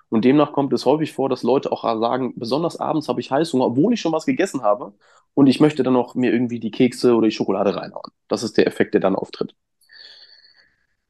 Und 0.09 0.25
demnach 0.25 0.53
kommt 0.53 0.71
es 0.73 0.85
häufig 0.85 1.11
vor, 1.13 1.27
dass 1.27 1.43
Leute 1.43 1.71
auch 1.71 1.83
sagen, 1.83 2.33
besonders 2.37 2.77
abends 2.79 3.09
habe 3.09 3.19
ich 3.19 3.31
Heißhunger, 3.31 3.65
obwohl 3.65 3.93
ich 3.93 4.01
schon 4.01 4.11
was 4.13 4.25
gegessen 4.25 4.61
habe 4.61 4.93
und 5.33 5.47
ich 5.47 5.59
möchte 5.59 5.83
dann 5.83 5.93
noch 5.93 6.15
mir 6.15 6.31
irgendwie 6.31 6.59
die 6.59 6.71
Kekse 6.71 7.15
oder 7.15 7.27
die 7.27 7.33
Schokolade 7.35 7.75
reinhauen. 7.75 8.11
Das 8.27 8.43
ist 8.43 8.57
der 8.57 8.67
Effekt, 8.67 8.93
der 8.93 9.01
dann 9.01 9.15
auftritt. 9.15 9.55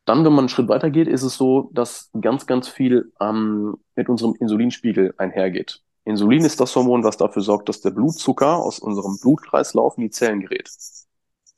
Dann, 0.05 0.25
wenn 0.25 0.33
man 0.33 0.39
einen 0.39 0.49
Schritt 0.49 0.67
weiter 0.67 0.89
geht, 0.89 1.07
ist 1.07 1.23
es 1.23 1.37
so, 1.37 1.69
dass 1.73 2.09
ganz, 2.19 2.45
ganz 2.45 2.67
viel 2.67 3.13
ähm, 3.21 3.77
mit 3.95 4.09
unserem 4.09 4.35
Insulinspiegel 4.35 5.13
einhergeht. 5.17 5.81
Insulin 6.05 6.43
ist 6.43 6.59
das 6.59 6.75
Hormon, 6.75 7.03
was 7.03 7.17
dafür 7.17 7.41
sorgt, 7.41 7.69
dass 7.69 7.79
der 7.79 7.91
Blutzucker 7.91 8.57
aus 8.57 8.79
unserem 8.79 9.17
Blutkreislauf 9.21 9.97
in 9.97 10.03
die 10.03 10.09
Zellen 10.09 10.41
gerät. 10.41 10.69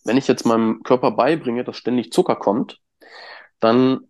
Wenn 0.04 0.18
ich 0.18 0.28
jetzt 0.28 0.46
meinem 0.46 0.84
Körper 0.84 1.12
beibringe, 1.12 1.64
dass 1.64 1.78
ständig 1.78 2.12
Zucker 2.12 2.36
kommt, 2.36 2.80
dann 3.60 4.02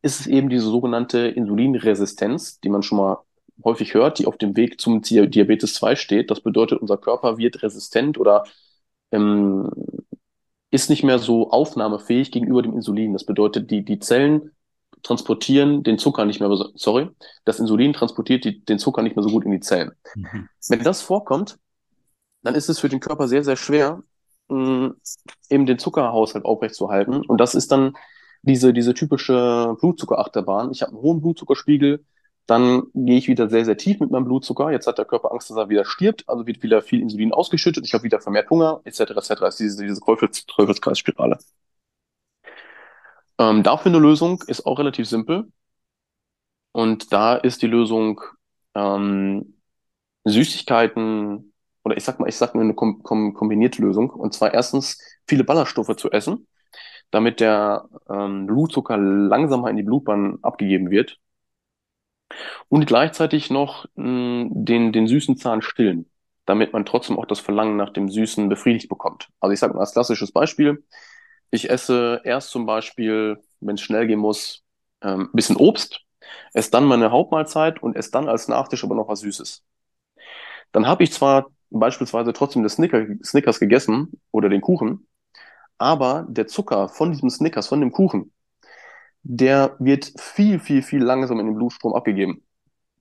ist 0.00 0.20
es 0.20 0.26
eben 0.26 0.48
diese 0.48 0.66
sogenannte 0.66 1.18
Insulinresistenz, 1.28 2.60
die 2.60 2.70
man 2.70 2.82
schon 2.82 2.98
mal 2.98 3.18
häufig 3.64 3.92
hört, 3.92 4.18
die 4.18 4.26
auf 4.26 4.38
dem 4.38 4.56
Weg 4.56 4.80
zum 4.80 5.02
Diabetes 5.02 5.74
2 5.74 5.96
steht. 5.96 6.30
Das 6.30 6.40
bedeutet, 6.40 6.80
unser 6.80 6.96
Körper 6.96 7.36
wird 7.36 7.62
resistent 7.62 8.18
oder 8.18 8.44
ähm, 9.12 9.70
ist 10.70 10.90
nicht 10.90 11.04
mehr 11.04 11.18
so 11.18 11.50
aufnahmefähig 11.50 12.30
gegenüber 12.32 12.62
dem 12.62 12.74
Insulin. 12.74 13.12
Das 13.12 13.24
bedeutet, 13.24 13.70
die, 13.70 13.84
die 13.84 13.98
Zellen 13.98 14.50
transportieren 15.02 15.82
den 15.82 15.98
Zucker 15.98 16.24
nicht 16.24 16.40
mehr, 16.40 16.50
sorry, 16.74 17.08
das 17.44 17.60
Insulin 17.60 17.92
transportiert 17.92 18.44
die, 18.44 18.64
den 18.64 18.78
Zucker 18.78 19.02
nicht 19.02 19.14
mehr 19.14 19.22
so 19.22 19.30
gut 19.30 19.44
in 19.44 19.52
die 19.52 19.60
Zellen. 19.60 19.92
Mhm. 20.14 20.48
Wenn 20.68 20.82
das 20.82 21.02
vorkommt, 21.02 21.58
dann 22.42 22.54
ist 22.54 22.68
es 22.68 22.80
für 22.80 22.88
den 22.88 23.00
Körper 23.00 23.28
sehr, 23.28 23.44
sehr 23.44 23.56
schwer, 23.56 24.02
mh, 24.48 24.94
eben 25.50 25.66
den 25.66 25.78
Zuckerhaushalt 25.78 26.44
aufrechtzuerhalten. 26.44 27.24
Und 27.24 27.38
das 27.38 27.54
ist 27.54 27.70
dann 27.70 27.94
diese, 28.42 28.72
diese 28.72 28.94
typische 28.94 29.76
Blutzuckerachterbahn. 29.80 30.70
Ich 30.72 30.82
habe 30.82 30.92
einen 30.92 31.02
hohen 31.02 31.20
Blutzuckerspiegel, 31.20 32.04
dann 32.46 32.84
gehe 32.94 33.18
ich 33.18 33.28
wieder 33.28 33.48
sehr, 33.48 33.64
sehr 33.64 33.76
tief 33.76 34.00
mit 34.00 34.10
meinem 34.10 34.24
Blutzucker. 34.24 34.70
Jetzt 34.70 34.86
hat 34.86 34.98
der 34.98 35.04
Körper 35.04 35.32
Angst, 35.32 35.50
dass 35.50 35.56
er 35.56 35.68
wieder 35.68 35.84
stirbt, 35.84 36.28
also 36.28 36.46
wird 36.46 36.62
wieder 36.62 36.82
viel 36.82 37.00
Insulin 37.00 37.32
ausgeschüttet. 37.32 37.84
Ich 37.86 37.94
habe 37.94 38.04
wieder 38.04 38.20
vermehrt 38.20 38.50
Hunger, 38.50 38.80
etc. 38.84 39.00
etc. 39.12 39.28
Das 39.40 39.54
ist 39.54 39.60
diese, 39.60 39.86
diese 39.86 40.00
Teufels 40.00 40.46
Teufelskreisspirale. 40.46 41.38
Ähm, 43.38 43.62
dafür 43.62 43.90
eine 43.90 43.98
Lösung 44.00 44.42
ist 44.46 44.64
auch 44.66 44.78
relativ 44.78 45.08
simpel. 45.08 45.50
Und 46.72 47.12
da 47.12 47.36
ist 47.36 47.62
die 47.62 47.66
Lösung 47.66 48.20
ähm, 48.74 49.54
Süßigkeiten 50.24 51.52
oder 51.84 51.96
ich 51.96 52.04
sag 52.04 52.20
mal, 52.20 52.28
ich 52.28 52.36
sag 52.36 52.54
mal 52.54 52.62
eine 52.62 52.74
kom 52.74 53.02
kom 53.02 53.34
kombinierte 53.34 53.82
Lösung. 53.82 54.10
Und 54.10 54.34
zwar 54.34 54.54
erstens 54.54 54.98
viele 55.26 55.44
Ballaststoffe 55.44 55.96
zu 55.96 56.10
essen 56.10 56.46
damit 57.10 57.40
der 57.40 57.88
ähm, 58.08 58.46
Blutzucker 58.46 58.96
langsamer 58.96 59.70
in 59.70 59.76
die 59.76 59.82
Blutbahn 59.82 60.38
abgegeben 60.42 60.90
wird. 60.90 61.18
Und 62.68 62.86
gleichzeitig 62.86 63.50
noch 63.50 63.86
mh, 63.94 64.48
den, 64.50 64.92
den 64.92 65.06
süßen 65.06 65.36
Zahn 65.36 65.62
stillen, 65.62 66.06
damit 66.46 66.72
man 66.72 66.84
trotzdem 66.84 67.18
auch 67.18 67.26
das 67.26 67.40
Verlangen 67.40 67.76
nach 67.76 67.90
dem 67.92 68.08
Süßen 68.08 68.48
befriedigt 68.48 68.88
bekommt. 68.88 69.28
Also 69.40 69.52
ich 69.52 69.60
sage 69.60 69.74
mal 69.74 69.80
als 69.80 69.92
klassisches 69.92 70.32
Beispiel, 70.32 70.84
ich 71.50 71.70
esse 71.70 72.20
erst 72.24 72.50
zum 72.50 72.66
Beispiel, 72.66 73.38
wenn 73.60 73.76
es 73.76 73.82
schnell 73.82 74.06
gehen 74.06 74.18
muss, 74.18 74.64
ähm, 75.02 75.30
bisschen 75.32 75.56
Obst, 75.56 76.02
esse 76.54 76.70
dann 76.70 76.84
meine 76.86 77.10
Hauptmahlzeit 77.10 77.82
und 77.82 77.96
esse 77.96 78.10
dann 78.10 78.28
als 78.28 78.48
Nachtisch 78.48 78.84
aber 78.84 78.94
noch 78.94 79.08
was 79.08 79.20
Süßes. 79.20 79.64
Dann 80.72 80.86
habe 80.86 81.04
ich 81.04 81.12
zwar 81.12 81.50
beispielsweise 81.70 82.32
trotzdem 82.32 82.62
das 82.62 82.74
Snicker, 82.74 83.06
Snickers 83.24 83.60
gegessen 83.60 84.20
oder 84.30 84.48
den 84.48 84.60
Kuchen, 84.60 85.06
aber 85.78 86.26
der 86.28 86.48
Zucker 86.48 86.88
von 86.90 87.12
diesem 87.12 87.30
Snickers, 87.30 87.68
von 87.68 87.80
dem 87.80 87.92
Kuchen, 87.92 88.32
der 89.28 89.74
wird 89.80 90.12
viel, 90.18 90.60
viel, 90.60 90.82
viel 90.82 91.02
langsamer 91.02 91.40
in 91.40 91.46
den 91.46 91.56
Blutstrom 91.56 91.94
abgegeben. 91.94 92.42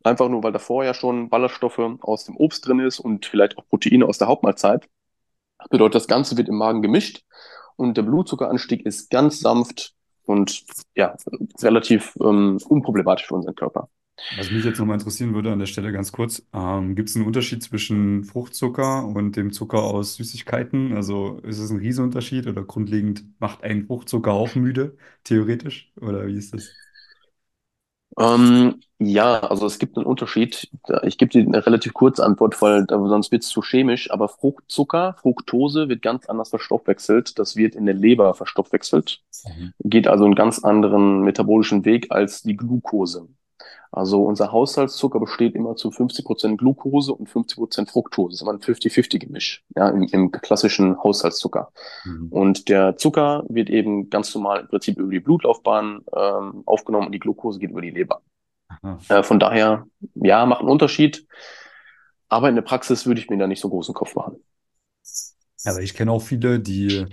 Einfach 0.03 0.27
nur, 0.27 0.43
weil 0.43 0.51
da 0.51 0.59
vorher 0.59 0.95
schon 0.95 1.29
Ballaststoffe 1.29 1.79
aus 2.01 2.25
dem 2.25 2.35
Obst 2.35 2.67
drin 2.67 2.79
ist 2.79 2.99
und 2.99 3.27
vielleicht 3.27 3.57
auch 3.57 3.67
Proteine 3.67 4.05
aus 4.07 4.17
der 4.17 4.27
Hauptmahlzeit. 4.27 4.89
Das 5.59 5.69
bedeutet, 5.69 5.95
das 5.95 6.07
Ganze 6.07 6.35
wird 6.35 6.49
im 6.49 6.57
Magen 6.57 6.81
gemischt 6.81 7.23
und 7.75 7.95
der 7.95 8.01
Blutzuckeranstieg 8.01 8.85
ist 8.85 9.11
ganz 9.11 9.39
sanft 9.39 9.93
und 10.25 10.63
ja, 10.95 11.15
relativ 11.61 12.15
ähm, 12.19 12.57
unproblematisch 12.69 13.27
für 13.27 13.35
unseren 13.35 13.55
Körper. 13.55 13.89
Was 14.37 14.49
mich 14.49 14.63
jetzt 14.63 14.79
nochmal 14.79 14.97
interessieren 14.97 15.33
würde 15.33 15.51
an 15.51 15.59
der 15.59 15.65
Stelle 15.65 15.91
ganz 15.91 16.11
kurz, 16.11 16.45
ähm, 16.53 16.95
gibt 16.95 17.09
es 17.09 17.15
einen 17.15 17.25
Unterschied 17.25 17.61
zwischen 17.63 18.23
Fruchtzucker 18.23 19.05
und 19.05 19.35
dem 19.35 19.51
Zucker 19.51 19.83
aus 19.83 20.15
Süßigkeiten? 20.15 20.93
Also 20.93 21.39
ist 21.39 21.59
es 21.59 21.69
ein 21.69 21.79
Riesenunterschied 21.79 22.47
oder 22.47 22.63
grundlegend 22.63 23.25
macht 23.39 23.63
ein 23.63 23.85
Fruchtzucker 23.85 24.31
auch 24.33 24.55
müde, 24.55 24.97
theoretisch? 25.23 25.91
Oder 25.99 26.27
wie 26.27 26.35
ist 26.37 26.53
das? 26.53 26.77
Ähm, 28.17 28.79
ja, 28.99 29.39
also 29.41 29.65
es 29.65 29.77
gibt 29.77 29.97
einen 29.97 30.05
Unterschied. 30.05 30.69
Ich 31.03 31.17
gebe 31.17 31.31
dir 31.31 31.41
eine 31.41 31.65
relativ 31.65 31.93
kurze 31.93 32.23
Antwort, 32.25 32.61
weil 32.61 32.85
sonst 32.89 33.31
wird 33.31 33.43
es 33.43 33.49
zu 33.49 33.61
chemisch. 33.61 34.09
Aber 34.11 34.29
Fruchtzucker, 34.29 35.15
Fructose 35.21 35.89
wird 35.89 36.01
ganz 36.01 36.25
anders 36.27 36.49
verstoffwechselt. 36.49 37.37
Das 37.39 37.55
wird 37.57 37.75
in 37.75 37.85
der 37.85 37.95
Leber 37.95 38.33
verstoffwechselt. 38.33 39.21
Mhm. 39.45 39.73
Geht 39.79 40.07
also 40.07 40.25
einen 40.25 40.35
ganz 40.35 40.59
anderen 40.63 41.21
metabolischen 41.21 41.83
Weg 41.85 42.07
als 42.11 42.41
die 42.43 42.55
Glucose. 42.55 43.27
Also 43.95 44.25
unser 44.25 44.51
Haushaltszucker 44.51 45.21
besteht 45.21 45.55
immer 45.55 45.77
zu 45.77 45.89
50 45.89 46.25
Prozent 46.25 46.57
Glucose 46.57 47.13
und 47.13 47.29
50 47.29 47.57
Prozent 47.57 47.89
Fructose. 47.89 48.31
Das 48.31 48.35
ist 48.35 48.41
immer 48.41 48.51
ein 48.51 48.59
50-50-Gemisch, 48.59 49.63
ja, 49.73 49.87
im, 49.87 50.03
im 50.03 50.31
klassischen 50.31 51.01
Haushaltszucker. 51.01 51.71
Mhm. 52.03 52.27
Und 52.29 52.67
der 52.67 52.97
Zucker 52.97 53.45
wird 53.47 53.69
eben 53.69 54.09
ganz 54.09 54.35
normal 54.35 54.59
im 54.59 54.67
Prinzip 54.67 54.97
über 54.97 55.11
die 55.11 55.21
Blutlaufbahn 55.21 56.03
ähm, 56.13 56.63
aufgenommen 56.65 57.05
und 57.05 57.13
die 57.13 57.19
Glucose 57.19 57.57
geht 57.57 57.71
über 57.71 57.81
die 57.81 57.91
Leber. 57.91 58.21
Äh, 59.07 59.23
von 59.23 59.39
daher, 59.39 59.85
ja, 60.15 60.45
macht 60.45 60.59
einen 60.59 60.69
Unterschied. 60.69 61.25
Aber 62.27 62.49
in 62.49 62.55
der 62.55 62.63
Praxis 62.63 63.05
würde 63.05 63.21
ich 63.21 63.29
mir 63.29 63.37
da 63.37 63.47
nicht 63.47 63.61
so 63.61 63.69
großen 63.69 63.93
Kopf 63.93 64.13
machen. 64.15 64.43
Aber 65.63 65.81
ich 65.81 65.93
kenne 65.93 66.11
auch 66.11 66.21
viele, 66.21 66.59
die 66.59 67.05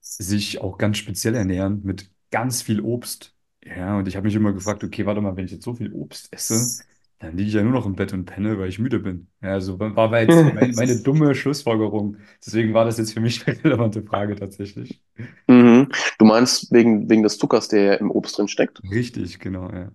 sich 0.00 0.60
auch 0.60 0.76
ganz 0.76 0.98
speziell 0.98 1.34
ernähren 1.34 1.80
mit 1.84 2.10
ganz 2.30 2.60
viel 2.60 2.82
Obst 2.82 3.34
Ja, 3.64 3.98
und 3.98 4.08
ich 4.08 4.16
habe 4.16 4.26
mich 4.26 4.34
immer 4.34 4.52
gefragt, 4.52 4.82
okay, 4.84 5.04
warte 5.06 5.20
mal, 5.20 5.36
wenn 5.36 5.44
ich 5.44 5.52
jetzt 5.52 5.64
so 5.64 5.74
viel 5.74 5.92
Obst 5.92 6.32
esse, 6.32 6.76
dann 7.18 7.36
liege 7.36 7.48
ich 7.48 7.54
ja 7.54 7.62
nur 7.62 7.72
noch 7.72 7.84
im 7.86 7.94
Bett 7.94 8.12
und 8.14 8.24
penne, 8.24 8.58
weil 8.58 8.68
ich 8.68 8.78
müde 8.78 8.98
bin. 9.00 9.28
Ja, 9.42 9.50
also 9.52 9.78
war, 9.78 9.94
war 9.94 10.20
jetzt 10.20 10.42
meine, 10.54 10.72
meine 10.72 10.96
dumme 11.02 11.34
Schlussfolgerung. 11.34 12.16
Deswegen 12.44 12.72
war 12.72 12.86
das 12.86 12.96
jetzt 12.98 13.12
für 13.12 13.20
mich 13.20 13.46
eine 13.46 13.62
relevante 13.62 14.02
Frage 14.02 14.34
tatsächlich. 14.36 15.02
Mhm. 15.46 15.88
Du 16.18 16.24
meinst 16.24 16.72
wegen, 16.72 17.10
wegen 17.10 17.22
des 17.22 17.36
Zuckers, 17.38 17.68
der 17.68 17.82
ja 17.82 17.94
im 17.94 18.10
Obst 18.10 18.38
drin 18.38 18.48
steckt? 18.48 18.80
Richtig, 18.90 19.38
genau, 19.38 19.70
ja. 19.70 19.90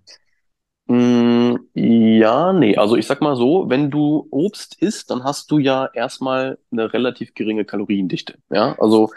Mm, 0.87 1.55
ja, 1.73 2.53
nee. 2.53 2.77
Also 2.77 2.95
ich 2.95 3.07
sag 3.07 3.21
mal 3.21 3.35
so, 3.35 3.69
wenn 3.69 3.89
du 3.89 4.27
Obst 4.29 4.81
isst, 4.81 5.09
dann 5.09 5.23
hast 5.23 5.49
du 5.49 5.57
ja 5.57 5.89
erstmal 5.93 6.59
eine 6.71 6.93
relativ 6.93 7.33
geringe 7.33 7.65
Kaloriendichte. 7.65 8.37
Ja, 8.51 8.75
also 8.79 9.11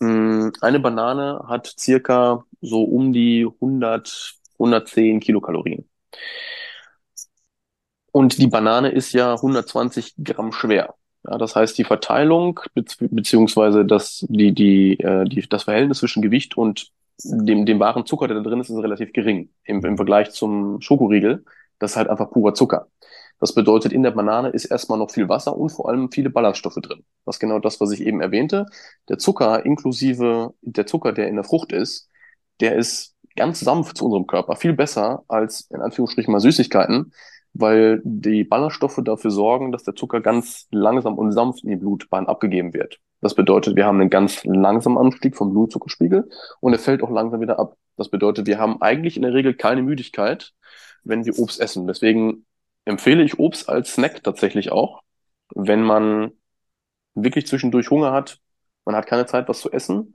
eine 0.00 0.80
Banane 0.80 1.44
hat 1.48 1.66
circa 1.78 2.44
so 2.60 2.82
um 2.84 3.12
die 3.12 3.46
100, 3.60 4.34
110 4.58 5.20
Kilokalorien. 5.20 5.88
Und 8.12 8.38
die 8.38 8.46
Banane 8.48 8.90
ist 8.90 9.12
ja 9.12 9.34
120 9.34 10.14
Gramm 10.22 10.52
schwer. 10.52 10.94
Ja, 11.24 11.38
das 11.38 11.54
heißt, 11.54 11.76
die 11.78 11.84
Verteilung 11.84 12.60
bezieh- 12.74 13.08
beziehungsweise 13.10 13.84
das, 13.84 14.24
die, 14.28 14.52
die, 14.54 14.98
äh, 15.00 15.24
die, 15.24 15.46
das 15.48 15.64
Verhältnis 15.64 15.98
zwischen 15.98 16.22
Gewicht 16.22 16.56
und 16.56 16.90
dem, 17.22 17.66
dem 17.66 17.78
wahren 17.78 18.06
Zucker, 18.06 18.26
der 18.28 18.38
da 18.38 18.42
drin 18.42 18.60
ist, 18.60 18.70
ist 18.70 18.78
relativ 18.82 19.12
gering 19.12 19.50
im, 19.64 19.84
im. 19.84 19.96
Vergleich 19.96 20.30
zum 20.32 20.80
Schokoriegel. 20.80 21.44
Das 21.78 21.92
ist 21.92 21.96
halt 21.98 22.08
einfach 22.08 22.30
purer 22.30 22.54
Zucker. 22.54 22.88
Das 23.40 23.54
bedeutet, 23.54 23.92
in 23.92 24.02
der 24.02 24.10
Banane 24.10 24.50
ist 24.50 24.66
erstmal 24.66 24.98
noch 24.98 25.10
viel 25.10 25.28
Wasser 25.28 25.56
und 25.56 25.70
vor 25.70 25.88
allem 25.88 26.12
viele 26.12 26.30
Ballaststoffe 26.30 26.74
drin. 26.74 27.04
Das 27.24 27.36
ist 27.36 27.40
genau 27.40 27.58
das, 27.58 27.80
was 27.80 27.90
ich 27.90 28.02
eben 28.02 28.20
erwähnte. 28.20 28.66
Der 29.08 29.18
Zucker 29.18 29.64
inklusive 29.64 30.54
der 30.60 30.86
Zucker, 30.86 31.12
der 31.12 31.28
in 31.28 31.36
der 31.36 31.44
Frucht 31.44 31.72
ist, 31.72 32.08
der 32.60 32.76
ist 32.76 33.16
ganz 33.36 33.60
sanft 33.60 33.96
zu 33.96 34.04
unserem 34.04 34.26
Körper, 34.26 34.56
viel 34.56 34.74
besser 34.74 35.24
als 35.26 35.62
in 35.70 35.80
Anführungsstrichen 35.80 36.30
mal 36.30 36.40
Süßigkeiten, 36.40 37.12
weil 37.54 38.02
die 38.04 38.44
Ballaststoffe 38.44 39.00
dafür 39.02 39.30
sorgen, 39.30 39.72
dass 39.72 39.84
der 39.84 39.94
Zucker 39.94 40.20
ganz 40.20 40.66
langsam 40.70 41.16
und 41.16 41.32
sanft 41.32 41.64
in 41.64 41.70
die 41.70 41.76
Blutbahn 41.76 42.26
abgegeben 42.26 42.74
wird. 42.74 43.00
Das 43.22 43.34
bedeutet, 43.34 43.76
wir 43.76 43.86
haben 43.86 44.00
einen 44.00 44.10
ganz 44.10 44.44
langsamen 44.44 44.98
Anstieg 44.98 45.36
vom 45.36 45.50
Blutzuckerspiegel 45.52 46.28
und 46.60 46.72
er 46.72 46.78
fällt 46.78 47.02
auch 47.02 47.10
langsam 47.10 47.40
wieder 47.40 47.58
ab. 47.58 47.76
Das 47.96 48.08
bedeutet, 48.08 48.46
wir 48.46 48.58
haben 48.58 48.80
eigentlich 48.80 49.16
in 49.16 49.22
der 49.22 49.34
Regel 49.34 49.54
keine 49.54 49.82
Müdigkeit, 49.82 50.52
wenn 51.04 51.24
wir 51.24 51.38
Obst 51.38 51.60
essen. 51.60 51.86
Deswegen 51.86 52.44
empfehle 52.84 53.22
ich 53.22 53.38
Obst 53.38 53.68
als 53.68 53.94
Snack 53.94 54.22
tatsächlich 54.22 54.72
auch, 54.72 55.02
wenn 55.54 55.82
man 55.82 56.32
wirklich 57.14 57.46
zwischendurch 57.46 57.90
Hunger 57.90 58.12
hat, 58.12 58.40
man 58.84 58.96
hat 58.96 59.06
keine 59.06 59.26
Zeit, 59.26 59.48
was 59.48 59.60
zu 59.60 59.70
essen, 59.72 60.14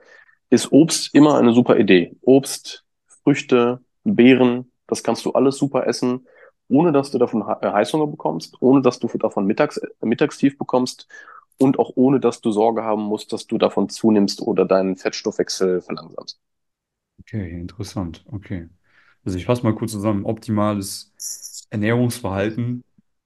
ist 0.49 0.71
Obst 0.71 1.13
immer 1.13 1.37
eine 1.37 1.53
super 1.53 1.77
Idee. 1.77 2.15
Obst, 2.21 2.85
Früchte, 3.23 3.81
Beeren, 4.03 4.71
das 4.87 5.03
kannst 5.03 5.25
du 5.25 5.33
alles 5.33 5.57
super 5.57 5.87
essen, 5.87 6.27
ohne 6.67 6.91
dass 6.91 7.11
du 7.11 7.17
davon 7.17 7.41
äh, 7.41 7.71
Heißhunger 7.71 8.07
bekommst, 8.07 8.55
ohne 8.61 8.81
dass 8.81 8.99
du 8.99 9.07
davon 9.17 9.45
Mittags, 9.45 9.77
äh, 9.77 9.87
Mittagstief 10.01 10.57
bekommst 10.57 11.07
und 11.57 11.79
auch 11.79 11.91
ohne 11.95 12.19
dass 12.19 12.41
du 12.41 12.51
Sorge 12.51 12.83
haben 12.83 13.03
musst, 13.03 13.33
dass 13.33 13.47
du 13.47 13.57
davon 13.57 13.89
zunimmst 13.89 14.41
oder 14.41 14.65
deinen 14.65 14.95
Fettstoffwechsel 14.97 15.81
verlangsamst. 15.81 16.39
Okay, 17.21 17.51
interessant. 17.51 18.23
Okay. 18.31 18.69
Also 19.25 19.37
ich 19.37 19.45
fasse 19.45 19.63
mal 19.63 19.75
kurz 19.75 19.91
zusammen. 19.91 20.25
Optimales 20.25 21.67
Ernährungsverhalten 21.69 22.83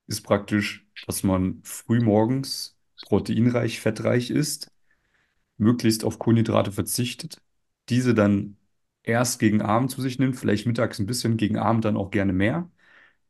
ist 0.07 0.21
praktisch, 0.21 0.87
dass 1.05 1.23
man 1.23 1.61
früh 1.63 2.01
morgens 2.01 2.77
proteinreich, 3.05 3.79
fettreich 3.79 4.29
isst, 4.31 4.71
möglichst 5.57 6.05
auf 6.05 6.19
Kohlenhydrate 6.19 6.71
verzichtet, 6.71 7.41
diese 7.89 8.13
dann 8.15 8.57
erst 9.03 9.39
gegen 9.39 9.61
Abend 9.61 9.91
zu 9.91 10.01
sich 10.01 10.19
nimmt, 10.19 10.37
vielleicht 10.37 10.67
mittags 10.67 10.99
ein 10.99 11.07
bisschen, 11.07 11.37
gegen 11.37 11.57
Abend 11.57 11.85
dann 11.85 11.97
auch 11.97 12.11
gerne 12.11 12.33
mehr. 12.33 12.69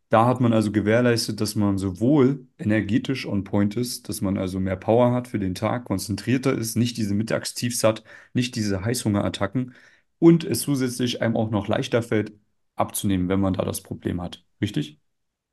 Da 0.09 0.25
hat 0.25 0.41
man 0.41 0.53
also 0.53 0.71
gewährleistet, 0.71 1.41
dass 1.41 1.55
man 1.55 1.77
sowohl 1.77 2.47
energetisch 2.57 3.27
on 3.27 3.43
point 3.43 3.75
ist, 3.77 4.09
dass 4.09 4.21
man 4.21 4.37
also 4.39 4.59
mehr 4.59 4.75
Power 4.75 5.11
hat 5.13 5.27
für 5.27 5.39
den 5.39 5.55
Tag, 5.55 5.85
konzentrierter 5.85 6.53
ist, 6.57 6.75
nicht 6.77 6.97
diese 6.97 7.13
Mittagstiefs 7.15 7.83
hat, 7.83 8.03
nicht 8.33 8.55
diese 8.55 8.83
Heißhungerattacken 8.83 9.75
und 10.19 10.43
es 10.45 10.61
zusätzlich 10.61 11.21
einem 11.21 11.37
auch 11.37 11.51
noch 11.51 11.67
leichter 11.67 12.01
fällt, 12.03 12.33
abzunehmen, 12.79 13.29
wenn 13.29 13.39
man 13.41 13.53
da 13.53 13.63
das 13.65 13.81
Problem 13.83 14.21
hat. 14.21 14.45
Richtig? 14.61 14.99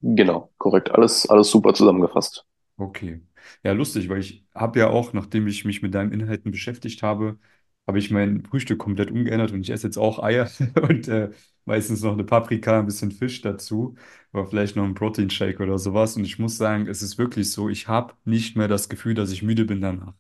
Genau, 0.00 0.50
korrekt. 0.56 0.90
Alles, 0.90 1.28
alles 1.28 1.50
super 1.50 1.74
zusammengefasst. 1.74 2.46
Okay. 2.78 3.22
Ja, 3.62 3.72
lustig, 3.72 4.08
weil 4.08 4.20
ich 4.20 4.44
habe 4.54 4.78
ja 4.80 4.88
auch, 4.90 5.12
nachdem 5.12 5.46
ich 5.46 5.64
mich 5.64 5.80
mit 5.82 5.94
deinen 5.94 6.12
Inhalten 6.12 6.50
beschäftigt 6.50 7.02
habe, 7.02 7.38
habe 7.86 7.98
ich 7.98 8.10
mein 8.10 8.44
Frühstück 8.44 8.78
komplett 8.78 9.10
umgeändert 9.10 9.52
und 9.52 9.60
ich 9.62 9.70
esse 9.70 9.86
jetzt 9.86 9.96
auch 9.96 10.18
Eier 10.22 10.50
und 10.82 11.08
äh, 11.08 11.30
meistens 11.64 12.02
noch 12.02 12.12
eine 12.12 12.24
Paprika, 12.24 12.80
ein 12.80 12.86
bisschen 12.86 13.12
Fisch 13.12 13.40
dazu, 13.42 13.94
aber 14.32 14.46
vielleicht 14.46 14.76
noch 14.76 14.84
ein 14.84 14.94
Proteinshake 14.94 15.62
oder 15.62 15.78
sowas. 15.78 16.16
Und 16.16 16.24
ich 16.24 16.38
muss 16.38 16.56
sagen, 16.58 16.86
es 16.88 17.00
ist 17.02 17.16
wirklich 17.18 17.50
so, 17.52 17.68
ich 17.70 17.88
habe 17.88 18.14
nicht 18.24 18.56
mehr 18.56 18.68
das 18.68 18.88
Gefühl, 18.88 19.14
dass 19.14 19.30
ich 19.32 19.42
müde 19.42 19.64
bin 19.64 19.80
danach. 19.80 20.14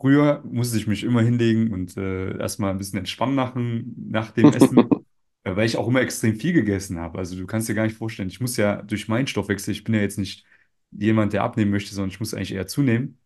Früher 0.00 0.42
musste 0.44 0.78
ich 0.78 0.86
mich 0.86 1.04
immer 1.04 1.22
hinlegen 1.22 1.72
und 1.72 1.96
äh, 1.96 2.38
erstmal 2.38 2.70
ein 2.72 2.78
bisschen 2.78 2.98
entspannen 3.00 3.34
machen 3.34 3.94
nach 4.10 4.30
dem 4.32 4.50
Essen, 4.52 4.96
äh, 5.44 5.56
weil 5.56 5.66
ich 5.66 5.76
auch 5.76 5.88
immer 5.88 6.00
extrem 6.00 6.36
viel 6.36 6.52
gegessen 6.52 6.98
habe. 6.98 7.18
Also 7.18 7.36
du 7.36 7.46
kannst 7.46 7.68
dir 7.68 7.74
gar 7.74 7.84
nicht 7.84 7.96
vorstellen, 7.96 8.28
ich 8.28 8.40
muss 8.40 8.56
ja 8.56 8.82
durch 8.82 9.08
meinen 9.08 9.26
Stoffwechsel, 9.26 9.72
ich 9.72 9.84
bin 9.84 9.94
ja 9.94 10.00
jetzt 10.00 10.18
nicht 10.18 10.44
jemand, 10.92 11.32
der 11.32 11.42
abnehmen 11.44 11.70
möchte, 11.70 11.94
sondern 11.94 12.10
ich 12.10 12.20
muss 12.20 12.34
eigentlich 12.34 12.52
eher 12.54 12.66
zunehmen, 12.66 13.18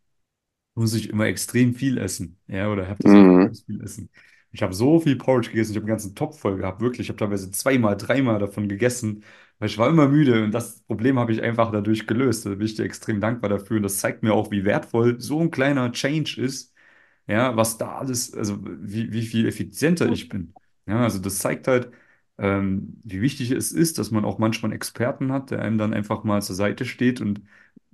muss 0.74 0.94
ich 0.94 1.08
immer 1.10 1.26
extrem 1.26 1.74
viel 1.74 1.98
essen. 1.98 2.38
Ja, 2.46 2.70
oder 2.72 2.88
habe 2.88 3.00
das 3.02 3.14
Mhm. 3.14 3.56
viel 3.66 3.82
essen. 3.82 4.10
Ich 4.52 4.62
habe 4.62 4.74
so 4.74 5.00
viel 5.00 5.16
Porridge 5.16 5.50
gegessen, 5.50 5.72
ich 5.72 5.76
habe 5.76 5.84
einen 5.84 5.88
ganzen 5.90 6.14
Topf 6.14 6.38
voll 6.40 6.56
gehabt, 6.58 6.80
wirklich. 6.80 7.06
Ich 7.06 7.08
habe 7.10 7.18
teilweise 7.18 7.50
zweimal, 7.50 7.96
dreimal 7.96 8.38
davon 8.38 8.68
gegessen, 8.68 9.24
weil 9.58 9.68
ich 9.68 9.78
war 9.78 9.88
immer 9.88 10.08
müde 10.08 10.44
und 10.44 10.52
das 10.52 10.80
Problem 10.82 11.18
habe 11.18 11.32
ich 11.32 11.42
einfach 11.42 11.72
dadurch 11.72 12.06
gelöst. 12.06 12.46
Da 12.46 12.50
bin 12.50 12.62
ich 12.62 12.74
dir 12.74 12.84
extrem 12.84 13.20
dankbar 13.20 13.50
dafür 13.50 13.78
und 13.78 13.82
das 13.84 13.98
zeigt 13.98 14.22
mir 14.22 14.32
auch, 14.34 14.50
wie 14.50 14.64
wertvoll 14.64 15.20
so 15.20 15.40
ein 15.40 15.50
kleiner 15.50 15.90
Change 15.92 16.40
ist 16.40 16.72
ja, 17.26 17.56
was 17.56 17.78
da 17.78 17.98
alles, 17.98 18.34
also 18.34 18.58
wie, 18.64 19.12
wie 19.12 19.22
viel 19.22 19.46
effizienter 19.46 20.10
ich 20.10 20.28
bin. 20.28 20.54
Ja, 20.86 21.02
also 21.02 21.18
das 21.18 21.38
zeigt 21.38 21.68
halt, 21.68 21.90
ähm, 22.38 23.00
wie 23.04 23.20
wichtig 23.20 23.50
es 23.50 23.72
ist, 23.72 23.98
dass 23.98 24.10
man 24.10 24.24
auch 24.24 24.38
manchmal 24.38 24.70
einen 24.70 24.76
Experten 24.76 25.32
hat, 25.32 25.50
der 25.50 25.60
einem 25.62 25.78
dann 25.78 25.94
einfach 25.94 26.24
mal 26.24 26.42
zur 26.42 26.56
Seite 26.56 26.84
steht 26.84 27.20
und 27.20 27.42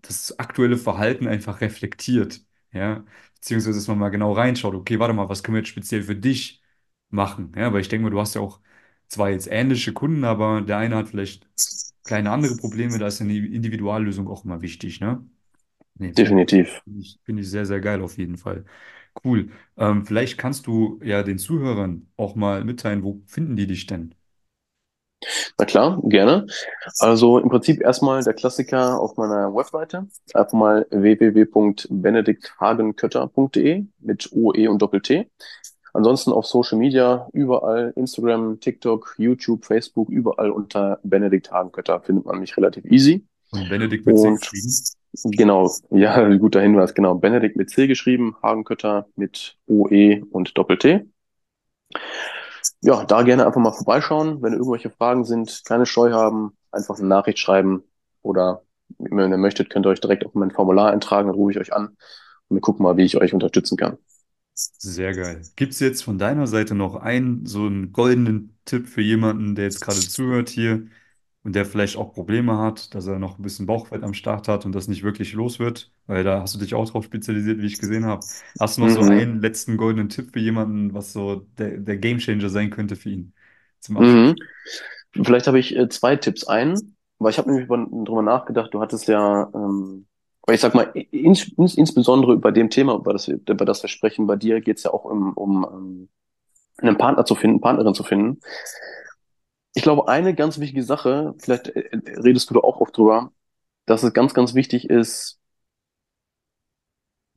das 0.03 0.38
aktuelle 0.38 0.76
Verhalten 0.76 1.26
einfach 1.29 1.61
reflektiert. 1.61 2.42
Ja, 2.72 3.05
beziehungsweise, 3.35 3.79
dass 3.79 3.88
man 3.88 3.98
mal 3.98 4.11
genau 4.11 4.33
reinschaut, 4.33 4.74
okay, 4.74 4.98
warte 4.98 5.14
mal, 5.14 5.29
was 5.29 5.42
können 5.42 5.57
wir 5.57 5.61
jetzt 5.61 5.68
speziell 5.70 6.03
für 6.05 6.16
dich 6.16 6.62
machen? 7.11 7.53
Ja, 7.57 7.72
weil 7.72 7.81
ich 7.81 7.88
denke 7.88 8.05
mal, 8.05 8.11
du 8.11 8.20
hast 8.20 8.35
ja 8.35 8.40
auch 8.40 8.61
zwar 9.09 9.31
jetzt 9.31 9.48
ähnliche 9.50 9.92
Kunden, 9.92 10.24
aber 10.24 10.62
der 10.62 10.79
eine 10.79 10.96
hat 10.96 11.09
vielleicht 11.09 11.48
kleine 12.05 12.31
andere 12.31 12.57
Probleme, 12.57 12.98
da 12.98 13.09
ist 13.09 13.20
eine 13.20 13.37
Individuallösung 13.37 14.29
auch 14.29 14.44
immer 14.44 14.62
wichtig, 14.62 15.00
ne? 15.00 15.24
Nee, 15.96 16.16
Definitiv. 16.16 16.83
Finde 16.85 17.00
ich, 17.00 17.18
finde 17.24 17.42
ich 17.42 17.50
sehr, 17.50 17.66
sehr 17.66 17.81
geil 17.81 18.03
auf 18.03 18.18
jeden 18.18 18.37
Fall. 18.38 18.64
Cool. 19.24 19.50
Ähm, 19.76 20.07
vielleicht 20.07 20.38
kannst 20.38 20.66
du 20.66 21.00
ja 21.05 21.22
den 21.22 21.38
Zuhörern 21.38 22.09
auch 22.16 22.35
mal 22.37 22.64
mitteilen, 22.64 23.03
wo 23.03 23.22
finden 23.26 23.57
die 23.57 23.66
dich 23.66 23.87
denn? 23.87 24.14
Na 25.59 25.67
klar, 25.67 26.01
gerne. 26.05 26.47
Also 26.99 27.39
im 27.39 27.51
Prinzip 27.51 27.83
erstmal 27.83 28.25
der 28.25 28.33
Klassiker 28.35 29.01
auf 29.01 29.17
meiner 29.17 29.55
Webseite. 29.55 30.07
Einfach 30.33 30.53
mal 30.53 30.87
www.benedikthagenkötter.de 30.91 33.85
mit 34.01 34.33
OE 34.33 34.69
und 34.69 34.81
Doppel-T. 34.81 35.29
Ansonsten 35.93 36.31
auf 36.33 36.47
Social 36.47 36.79
Media, 36.79 37.29
überall, 37.33 37.93
Instagram, 37.97 38.61
TikTok, 38.61 39.17
YouTube, 39.19 39.65
Facebook, 39.65 40.09
überall 40.09 40.51
unter 40.51 41.01
Benedikt 41.03 41.51
Hagenkötter 41.51 42.01
findet 42.01 42.27
man 42.27 42.39
mich 42.39 42.57
relativ 42.57 42.85
easy. 42.85 43.25
Und 43.51 43.69
Benedikt 43.69 44.07
mit 44.07 44.17
C 44.17 44.29
Und 44.29 44.41
geschrieben. 44.41 45.37
genau, 45.37 45.69
ja, 45.91 46.37
guter 46.37 46.61
Hinweis, 46.61 46.95
genau. 46.95 47.17
Benedikt 47.17 47.57
mit 47.57 47.71
C 47.71 47.89
geschrieben, 47.89 48.37
Hagenkötter 48.43 49.09
mit 49.17 49.57
OE 49.67 50.23
und 50.31 50.57
Doppel-T. 50.57 51.07
Ja, 52.81 53.05
da 53.05 53.23
gerne 53.23 53.46
einfach 53.46 53.61
mal 53.61 53.73
vorbeischauen. 53.73 54.42
Wenn 54.42 54.53
irgendwelche 54.53 54.90
Fragen 54.90 55.25
sind, 55.25 55.62
keine 55.64 55.87
Scheu 55.87 56.12
haben, 56.12 56.57
einfach 56.70 56.99
eine 56.99 57.09
Nachricht 57.09 57.38
schreiben 57.38 57.83
oder 58.23 58.62
wenn 58.99 59.31
ihr 59.31 59.38
möchtet, 59.38 59.70
könnt 59.70 59.87
ihr 59.87 59.90
euch 59.90 60.01
direkt 60.01 60.27
auf 60.27 60.35
mein 60.35 60.51
Formular 60.51 60.90
eintragen, 60.90 61.29
dann 61.29 61.37
rufe 61.37 61.53
ich 61.53 61.59
euch 61.59 61.73
an 61.73 61.96
und 62.49 62.57
wir 62.57 62.61
gucken 62.61 62.83
mal, 62.83 62.96
wie 62.96 63.05
ich 63.05 63.16
euch 63.16 63.33
unterstützen 63.33 63.77
kann. 63.77 63.99
Sehr 64.55 65.14
geil. 65.14 65.42
Gibt 65.57 65.73
es 65.73 65.81
jetzt 65.81 66.03
von 66.03 66.18
deiner 66.18 66.46
Seite 66.46 66.75
noch 66.75 66.96
einen, 66.96 67.46
so 67.46 67.66
einen 67.66 67.92
goldenen 67.92 68.59
Tipp 68.64 68.88
für 68.88 69.01
jemanden, 69.01 69.55
der 69.55 69.64
jetzt 69.64 69.81
gerade 69.81 69.99
zuhört 70.01 70.51
hier 70.51 70.87
und 71.42 71.55
der 71.55 71.64
vielleicht 71.64 71.96
auch 71.96 72.12
Probleme 72.12 72.59
hat, 72.59 72.94
dass 72.94 73.07
er 73.07 73.18
noch 73.18 73.38
ein 73.38 73.42
bisschen 73.42 73.66
Bauchfett 73.66 74.03
am 74.03 74.14
Start 74.14 74.48
hat 74.48 74.66
und 74.66 74.72
das 74.74 74.88
nicht 74.88 75.03
wirklich 75.03 75.33
los 75.33 75.59
wird? 75.59 75.92
Weil 76.07 76.24
da 76.24 76.40
hast 76.42 76.55
du 76.55 76.59
dich 76.59 76.74
auch 76.74 76.88
drauf 76.88 77.05
spezialisiert, 77.05 77.61
wie 77.61 77.66
ich 77.66 77.79
gesehen 77.79 78.05
habe. 78.05 78.26
Hast 78.59 78.76
du 78.76 78.83
noch 78.83 78.90
so 78.90 79.00
Mhm. 79.00 79.11
einen 79.11 79.40
letzten 79.40 79.76
goldenen 79.76 80.09
Tipp 80.09 80.33
für 80.33 80.40
jemanden, 80.40 80.92
was 80.94 81.12
so 81.12 81.37
der, 81.59 81.79
der 81.79 81.96
Gamechanger 81.98 82.48
sein 82.50 82.70
könnte 82.70 82.96
für 82.96 83.11
ihn? 83.11 83.33
Mhm. 83.88 84.37
Vielleicht 85.24 85.46
habe 85.46 85.59
ich 85.59 85.76
äh, 85.76 85.88
zwei 85.88 86.16
Tipps. 86.16 86.46
Einen, 86.46 86.96
weil 87.18 87.31
ich 87.31 87.38
habe 87.38 87.50
nämlich 87.50 87.66
über- 87.66 87.87
drüber 88.05 88.22
nachgedacht, 88.22 88.72
du 88.74 88.81
hattest 88.81 89.09
ja, 89.09 89.50
ähm, 89.55 90.07
weil 90.46 90.55
ich 90.55 90.61
sag 90.61 90.74
mal, 90.74 90.90
ins, 90.94 91.48
ins, 91.48 91.74
insbesondere 91.76 92.37
bei 92.38 92.50
dem 92.50 92.70
Thema, 92.70 92.94
über 92.96 93.12
das, 93.12 93.29
wir- 93.29 93.40
über 93.48 93.64
das 93.64 93.83
wir 93.83 93.88
sprechen, 93.88 94.26
bei 94.26 94.37
dir 94.37 94.61
geht 94.61 94.79
es 94.79 94.85
ja 94.85 94.92
auch 94.92 95.05
um, 95.05 95.33
um 95.35 95.64
ähm, 95.72 96.09
einen 96.79 96.98
Partner 96.98 97.24
zu 97.26 97.35
finden, 97.35 97.61
Partnerin 97.61 97.94
zu 97.94 98.05
finden. 98.05 98.40
Ich 99.75 99.83
glaube, 99.83 100.09
eine 100.09 100.35
ganz 100.35 100.59
wichtige 100.59 100.83
Sache, 100.83 101.35
vielleicht 101.39 101.69
äh, 101.69 101.81
äh, 101.81 102.21
redest 102.21 102.51
du 102.51 102.55
da 102.55 102.61
auch 102.61 102.81
oft 102.81 102.97
drüber, 102.97 103.33
dass 103.87 104.03
es 104.03 104.13
ganz, 104.13 104.35
ganz 104.35 104.55
wichtig 104.55 104.91
ist, 104.91 105.41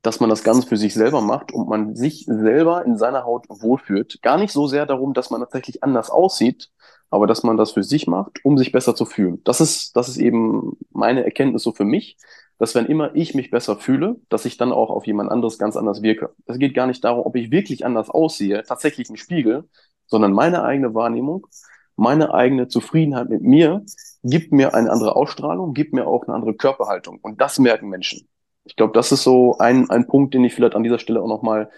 dass 0.02 0.20
man 0.20 0.30
das 0.30 0.44
Ganze 0.44 0.68
für 0.68 0.78
sich 0.78 0.94
selber 0.94 1.22
macht 1.22 1.54
und 1.54 1.70
man 1.70 1.96
sich 1.96 2.26
selber 2.26 2.86
in 2.86 2.98
seiner 2.98 3.24
Haut 3.24 3.46
wohlfühlt. 3.50 4.22
Gar 4.22 4.38
nicht 4.38 4.52
so 4.52 4.68
sehr 4.68 4.86
darum, 4.86 5.14
dass 5.14 5.30
man 5.30 5.40
tatsächlich 5.42 5.82
anders 5.82 6.10
aussieht, 6.10 6.72
aber 7.10 7.26
dass 7.26 7.44
man 7.44 7.56
das 7.56 7.72
für 7.72 7.84
sich 7.84 8.06
macht, 8.08 8.44
um 8.44 8.58
sich 8.58 8.72
besser 8.74 8.96
zu 8.96 9.06
fühlen. 9.06 9.42
Das 9.46 9.62
ist, 9.62 9.96
das 9.96 10.10
ist 10.10 10.18
eben 10.18 10.78
meine 10.92 11.24
Erkenntnis 11.24 11.64
so 11.64 11.72
für 11.72 11.86
mich, 11.86 12.18
dass 12.58 12.76
wenn 12.76 12.86
immer 12.86 13.16
ich 13.16 13.34
mich 13.34 13.50
besser 13.50 13.78
fühle, 13.78 14.18
dass 14.30 14.46
ich 14.46 14.58
dann 14.58 14.74
auch 14.74 14.90
auf 14.90 15.08
jemand 15.08 15.32
anderes 15.32 15.58
ganz 15.58 15.78
anders 15.78 16.02
wirke. 16.02 16.34
Es 16.48 16.60
geht 16.60 16.74
gar 16.74 16.88
nicht 16.88 17.04
darum, 17.04 17.26
ob 17.26 17.36
ich 17.36 17.52
wirklich 17.52 17.86
anders 17.86 18.10
aussehe, 18.10 18.64
tatsächlich 18.64 19.10
im 19.10 19.16
Spiegel, 19.16 19.70
sondern 20.08 20.34
meine 20.34 20.64
eigene 20.64 20.94
Wahrnehmung, 20.94 21.48
meine 21.96 22.34
eigene 22.34 22.68
Zufriedenheit 22.68 23.30
mit 23.30 23.42
mir 23.42 23.84
gibt 24.24 24.52
mir 24.52 24.74
eine 24.74 24.92
andere 24.92 25.16
Ausstrahlung, 25.16 25.74
gibt 25.74 25.94
mir 25.94 26.08
auch 26.08 26.24
eine 26.24 26.34
andere 26.36 26.54
Körperhaltung. 26.54 27.20
Und 27.22 27.42
das 27.42 27.60
merken 27.60 27.90
Menschen. 27.90 28.28
Ich 28.66 28.76
glaube, 28.76 28.94
das 28.94 29.12
ist 29.12 29.24
so 29.24 29.58
ein, 29.58 29.90
ein 29.90 30.08
Punkt, 30.08 30.34
den 30.34 30.44
ich 30.44 30.54
vielleicht 30.54 30.76
an 30.76 30.84
dieser 30.84 31.00
Stelle 31.00 31.22
auch 31.22 31.28
nochmal 31.28 31.70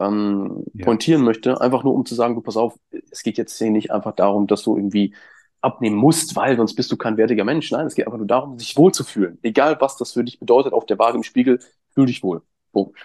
ähm, 0.00 0.64
Ja. 0.72 0.86
pointieren 0.86 1.22
möchte. 1.22 1.60
Einfach 1.60 1.84
nur, 1.84 1.94
um 1.94 2.06
zu 2.06 2.14
sagen, 2.14 2.34
du 2.34 2.40
pass 2.40 2.56
auf, 2.56 2.74
es 3.10 3.22
geht 3.22 3.38
jetzt 3.38 3.56
hier 3.58 3.70
nicht 3.70 3.90
einfach 3.92 4.14
darum, 4.14 4.46
dass 4.46 4.62
du 4.62 4.76
irgendwie 4.76 5.14
abnehmen 5.60 5.96
musst, 5.96 6.36
weil 6.36 6.56
sonst 6.56 6.74
bist 6.74 6.90
du 6.90 6.96
kein 6.96 7.18
wertiger 7.18 7.44
Mensch. 7.44 7.70
Nein, 7.70 7.86
es 7.86 7.94
geht 7.94 8.06
einfach 8.06 8.18
nur 8.18 8.26
darum, 8.26 8.58
sich 8.58 8.76
wohlzufühlen. 8.78 9.38
Egal, 9.42 9.76
was 9.80 9.98
das 9.98 10.12
für 10.12 10.24
dich 10.24 10.38
bedeutet, 10.40 10.72
auf 10.72 10.86
der 10.86 10.98
Waage 10.98 11.18
im 11.18 11.22
Spiegel, 11.22 11.60
fühl 11.94 12.06
dich 12.06 12.22
wohl. 12.22 12.40
Punkt. 12.72 12.98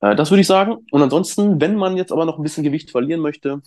Äh, 0.00 0.16
das 0.16 0.30
würde 0.30 0.40
ich 0.40 0.46
sagen. 0.46 0.78
Und 0.90 1.02
ansonsten, 1.02 1.60
wenn 1.60 1.76
man 1.76 1.96
jetzt 1.98 2.12
aber 2.12 2.24
noch 2.24 2.38
ein 2.38 2.42
bisschen 2.42 2.64
Gewicht 2.64 2.90
verlieren 2.90 3.20
möchte 3.20 3.60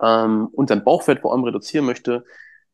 ähm, 0.00 0.48
und 0.52 0.68
sein 0.68 0.84
Bauchfett 0.84 1.20
vor 1.20 1.32
allem 1.32 1.44
reduzieren 1.44 1.86
möchte, 1.86 2.24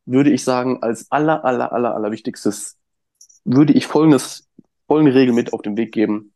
würde 0.05 0.31
ich 0.31 0.45
sagen, 0.45 0.83
als 0.83 1.11
aller, 1.11 1.45
aller, 1.45 1.73
aller, 1.73 1.95
aller 1.95 2.11
wichtigstes 2.11 2.79
würde 3.45 3.73
ich 3.73 3.87
folgendes, 3.87 4.49
folgende 4.87 5.15
Regel 5.15 5.35
mit 5.35 5.53
auf 5.53 5.63
den 5.63 5.77
Weg 5.77 5.93
geben. 5.93 6.33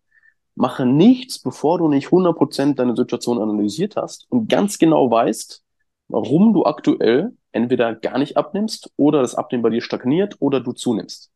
Mache 0.54 0.84
nichts, 0.86 1.38
bevor 1.38 1.78
du 1.78 1.88
nicht 1.88 2.08
100% 2.08 2.74
deine 2.74 2.96
Situation 2.96 3.40
analysiert 3.40 3.96
hast 3.96 4.26
und 4.30 4.48
ganz 4.48 4.78
genau 4.78 5.10
weißt, 5.10 5.62
warum 6.08 6.52
du 6.52 6.64
aktuell 6.64 7.32
entweder 7.52 7.94
gar 7.94 8.18
nicht 8.18 8.36
abnimmst 8.36 8.92
oder 8.96 9.22
das 9.22 9.34
Abnehmen 9.34 9.62
bei 9.62 9.70
dir 9.70 9.80
stagniert 9.80 10.36
oder 10.40 10.60
du 10.60 10.72
zunimmst. 10.72 11.32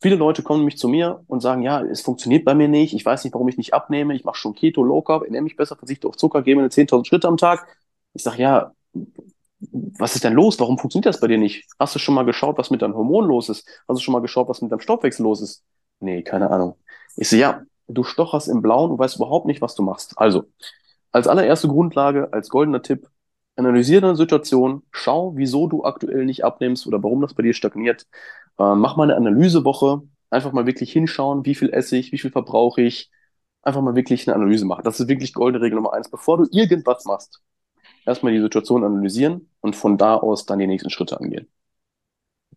Viele 0.00 0.16
Leute 0.16 0.42
kommen 0.42 0.60
nämlich 0.60 0.78
zu 0.78 0.88
mir 0.88 1.24
und 1.26 1.40
sagen, 1.40 1.62
ja, 1.62 1.82
es 1.82 2.02
funktioniert 2.02 2.44
bei 2.44 2.54
mir 2.54 2.68
nicht, 2.68 2.92
ich 2.92 3.04
weiß 3.04 3.24
nicht, 3.24 3.32
warum 3.32 3.48
ich 3.48 3.56
nicht 3.56 3.72
abnehme, 3.72 4.14
ich 4.14 4.24
mache 4.24 4.36
schon 4.36 4.54
Keto, 4.54 4.82
Low 4.82 5.00
Carb, 5.02 5.24
ernähre 5.24 5.42
mich 5.42 5.56
besser, 5.56 5.76
verzichte 5.76 6.06
auf 6.08 6.16
Zucker, 6.16 6.42
gehe 6.42 6.54
meine 6.54 6.68
10.000 6.68 7.06
Schritte 7.06 7.28
am 7.28 7.38
Tag. 7.38 7.66
Ich 8.12 8.22
sage, 8.22 8.42
ja, 8.42 8.72
was 9.98 10.14
ist 10.14 10.24
denn 10.24 10.34
los? 10.34 10.58
Warum 10.60 10.78
funktioniert 10.78 11.06
das 11.06 11.20
bei 11.20 11.28
dir 11.28 11.38
nicht? 11.38 11.66
Hast 11.78 11.94
du 11.94 11.98
schon 11.98 12.14
mal 12.14 12.24
geschaut, 12.24 12.58
was 12.58 12.70
mit 12.70 12.82
deinem 12.82 12.94
Hormon 12.94 13.26
los 13.26 13.48
ist? 13.48 13.66
Hast 13.88 13.98
du 13.98 14.02
schon 14.02 14.12
mal 14.12 14.20
geschaut, 14.20 14.48
was 14.48 14.60
mit 14.62 14.70
deinem 14.70 14.80
Stoffwechsel 14.80 15.22
los 15.22 15.40
ist? 15.40 15.64
Nee, 16.00 16.22
keine 16.22 16.50
Ahnung. 16.50 16.76
Ich 17.16 17.28
so, 17.28 17.36
ja, 17.36 17.62
du 17.88 18.04
stocherst 18.04 18.48
im 18.48 18.62
Blauen 18.62 18.90
und 18.90 18.98
weißt 18.98 19.16
überhaupt 19.16 19.46
nicht, 19.46 19.62
was 19.62 19.74
du 19.74 19.82
machst. 19.82 20.18
Also, 20.18 20.44
als 21.12 21.26
allererste 21.28 21.68
Grundlage, 21.68 22.32
als 22.32 22.50
goldener 22.50 22.82
Tipp, 22.82 23.08
analysiere 23.56 24.02
deine 24.02 24.16
Situation, 24.16 24.82
schau, 24.90 25.34
wieso 25.36 25.66
du 25.66 25.84
aktuell 25.84 26.26
nicht 26.26 26.44
abnimmst 26.44 26.86
oder 26.86 27.02
warum 27.02 27.22
das 27.22 27.34
bei 27.34 27.42
dir 27.42 27.54
stagniert. 27.54 28.06
Äh, 28.58 28.74
mach 28.74 28.96
mal 28.96 29.04
eine 29.04 29.16
Analysewoche, 29.16 30.02
einfach 30.30 30.52
mal 30.52 30.66
wirklich 30.66 30.92
hinschauen, 30.92 31.46
wie 31.46 31.54
viel 31.54 31.70
esse 31.70 31.96
ich, 31.96 32.12
wie 32.12 32.18
viel 32.18 32.30
verbrauche 32.30 32.82
ich. 32.82 33.10
Einfach 33.62 33.80
mal 33.82 33.96
wirklich 33.96 34.28
eine 34.28 34.36
Analyse 34.36 34.64
machen. 34.64 34.84
Das 34.84 35.00
ist 35.00 35.08
wirklich 35.08 35.32
goldene 35.32 35.64
Regel 35.64 35.76
Nummer 35.76 35.92
eins. 35.92 36.10
Bevor 36.10 36.38
du 36.38 36.46
irgendwas 36.52 37.04
machst, 37.04 37.40
erstmal 38.06 38.32
die 38.32 38.40
Situation 38.40 38.84
analysieren 38.84 39.50
und 39.60 39.76
von 39.76 39.98
da 39.98 40.16
aus 40.16 40.46
dann 40.46 40.58
die 40.60 40.66
nächsten 40.66 40.90
Schritte 40.90 41.20
angehen. 41.20 41.48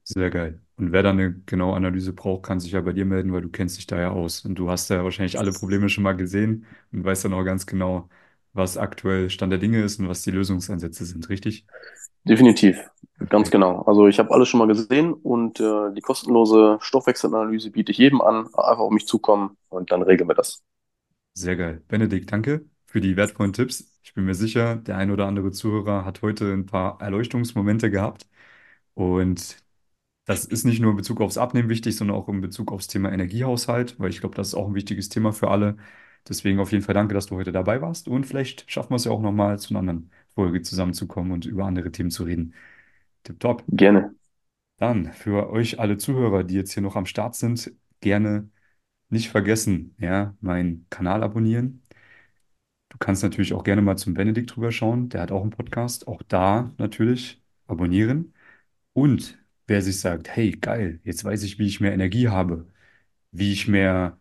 Sehr 0.04 0.30
geil. 0.32 0.62
Und 0.78 0.92
wer 0.92 1.04
da 1.04 1.12
eine 1.12 1.34
genaue 1.46 1.76
Analyse 1.76 2.14
braucht, 2.14 2.44
kann 2.44 2.60
sich 2.60 2.72
ja 2.72 2.82
bei 2.82 2.94
dir 2.94 3.06
melden, 3.06 3.32
weil 3.32 3.42
du 3.42 3.50
kennst 3.50 3.78
dich 3.78 3.86
da 3.86 4.00
ja 4.00 4.10
aus. 4.12 4.44
Und 4.46 4.56
du 4.56 4.70
hast 4.70 4.90
ja 4.90 5.04
wahrscheinlich 5.04 5.38
alle 5.38 5.54
Probleme 5.54 5.90
schon 5.90 6.04
mal 6.04 6.14
gesehen 6.16 6.66
und 6.92 7.04
weißt 7.04 7.26
dann 7.26 7.34
auch 7.34 7.44
ganz 7.44 7.66
genau, 7.66 8.10
was 8.54 8.78
aktuell 8.78 9.30
Stand 9.30 9.52
der 9.52 9.60
Dinge 9.60 9.84
ist 9.84 10.00
und 10.00 10.08
was 10.10 10.24
die 10.24 10.32
Lösungsansätze 10.32 11.06
sind, 11.06 11.30
richtig? 11.30 11.68
Definitiv, 12.24 12.78
ganz 13.30 13.50
genau. 13.52 13.82
Also 13.84 14.08
ich 14.08 14.20
habe 14.20 14.32
alles 14.32 14.48
schon 14.50 14.60
mal 14.60 14.68
gesehen 14.68 15.14
und 15.14 15.60
äh, 15.60 15.94
die 15.94 16.02
kostenlose 16.02 16.78
Stoffwechselanalyse 16.82 17.72
biete 17.72 17.92
ich 17.92 17.98
jedem 17.98 18.22
an. 18.22 18.46
Einfach 18.48 18.80
auf 18.80 18.92
mich 18.92 19.08
zukommen 19.08 19.58
und 19.70 19.92
dann 19.92 20.02
regeln 20.04 20.30
wir 20.30 20.36
das. 20.36 20.62
Sehr 21.34 21.56
geil. 21.56 21.84
Benedikt, 21.88 22.32
danke 22.32 22.70
für 22.89 23.02
die 23.02 23.15
wertvollen 23.15 23.54
Tipps. 23.54 23.91
Ich 24.04 24.13
bin 24.15 24.25
mir 24.25 24.36
sicher, 24.36 24.75
der 24.78 24.97
ein 24.97 25.12
oder 25.12 25.28
andere 25.28 25.52
Zuhörer 25.52 26.06
hat 26.06 26.21
heute 26.23 26.52
ein 26.54 26.65
paar 26.65 26.99
Erleuchtungsmomente 27.02 27.91
gehabt. 27.91 28.28
Und 28.95 29.58
das 30.25 30.45
ist 30.45 30.65
nicht 30.65 30.80
nur 30.82 30.91
in 30.91 30.97
Bezug 30.97 31.21
aufs 31.21 31.38
Abnehmen 31.38 31.69
wichtig, 31.69 31.95
sondern 31.95 32.17
auch 32.17 32.30
in 32.30 32.41
Bezug 32.41 32.71
aufs 32.71 32.88
Thema 32.88 33.12
Energiehaushalt, 33.12 33.99
weil 33.99 34.10
ich 34.12 34.21
glaube, 34.21 34.36
das 34.36 34.49
ist 34.49 34.56
auch 34.56 34.67
ein 34.67 34.75
wichtiges 34.75 35.10
Thema 35.10 35.34
für 35.34 35.49
alle. 35.52 35.78
Deswegen 36.28 36.60
auf 36.60 36.71
jeden 36.71 36.84
Fall 36.84 36.95
danke, 36.95 37.13
dass 37.13 37.28
du 37.28 37.36
heute 37.36 37.52
dabei 37.52 37.82
warst. 37.82 38.08
Und 38.08 38.25
vielleicht 38.25 38.69
schaffen 38.71 38.91
wir 38.91 38.97
es 38.97 39.06
ja 39.06 39.12
auch 39.12 39.21
nochmal 39.21 39.60
zu 39.60 39.71
einer 39.71 39.80
anderen 39.80 40.12
Folge 40.36 40.62
zusammenzukommen 40.62 41.32
und 41.32 41.45
über 41.45 41.65
andere 41.65 41.91
Themen 41.91 42.12
zu 42.12 42.23
reden. 42.23 42.54
Tipptopp. 43.23 43.63
Gerne. 43.67 44.15
Dann 44.78 45.13
für 45.13 45.49
euch 45.52 45.80
alle 45.80 45.97
Zuhörer, 45.97 46.43
die 46.43 46.56
jetzt 46.56 46.73
hier 46.73 46.84
noch 46.84 46.95
am 46.95 47.06
Start 47.06 47.36
sind, 47.36 47.71
gerne 48.02 48.49
nicht 49.10 49.30
vergessen, 49.30 49.95
ja, 49.99 50.36
meinen 50.41 50.88
Kanal 50.89 51.23
abonnieren. 51.23 51.84
Du 52.89 52.97
kannst 52.97 53.23
natürlich 53.23 53.54
auch 53.54 53.63
gerne 53.63 53.82
mal 53.82 53.97
zum 53.97 54.13
Benedikt 54.13 54.56
drüber 54.56 54.71
schauen. 54.71 55.10
Der 55.10 55.21
hat 55.21 55.32
auch 55.32 55.41
einen 55.41 55.52
Podcast. 55.52 56.08
Auch 56.08 56.21
da 56.23 56.73
natürlich 56.78 57.41
abonnieren. 57.67 58.34
Und 58.93 59.39
wer 59.67 59.82
sich 59.82 59.99
sagt, 59.99 60.30
hey, 60.30 60.52
geil, 60.54 60.99
jetzt 61.04 61.23
weiß 61.25 61.43
ich, 61.43 61.60
wie 61.60 61.67
ich 61.67 61.82
mehr 61.82 61.93
Energie 61.93 62.30
habe, 62.30 62.67
wie 63.32 63.54
ich 63.54 63.67
mehr 63.67 64.19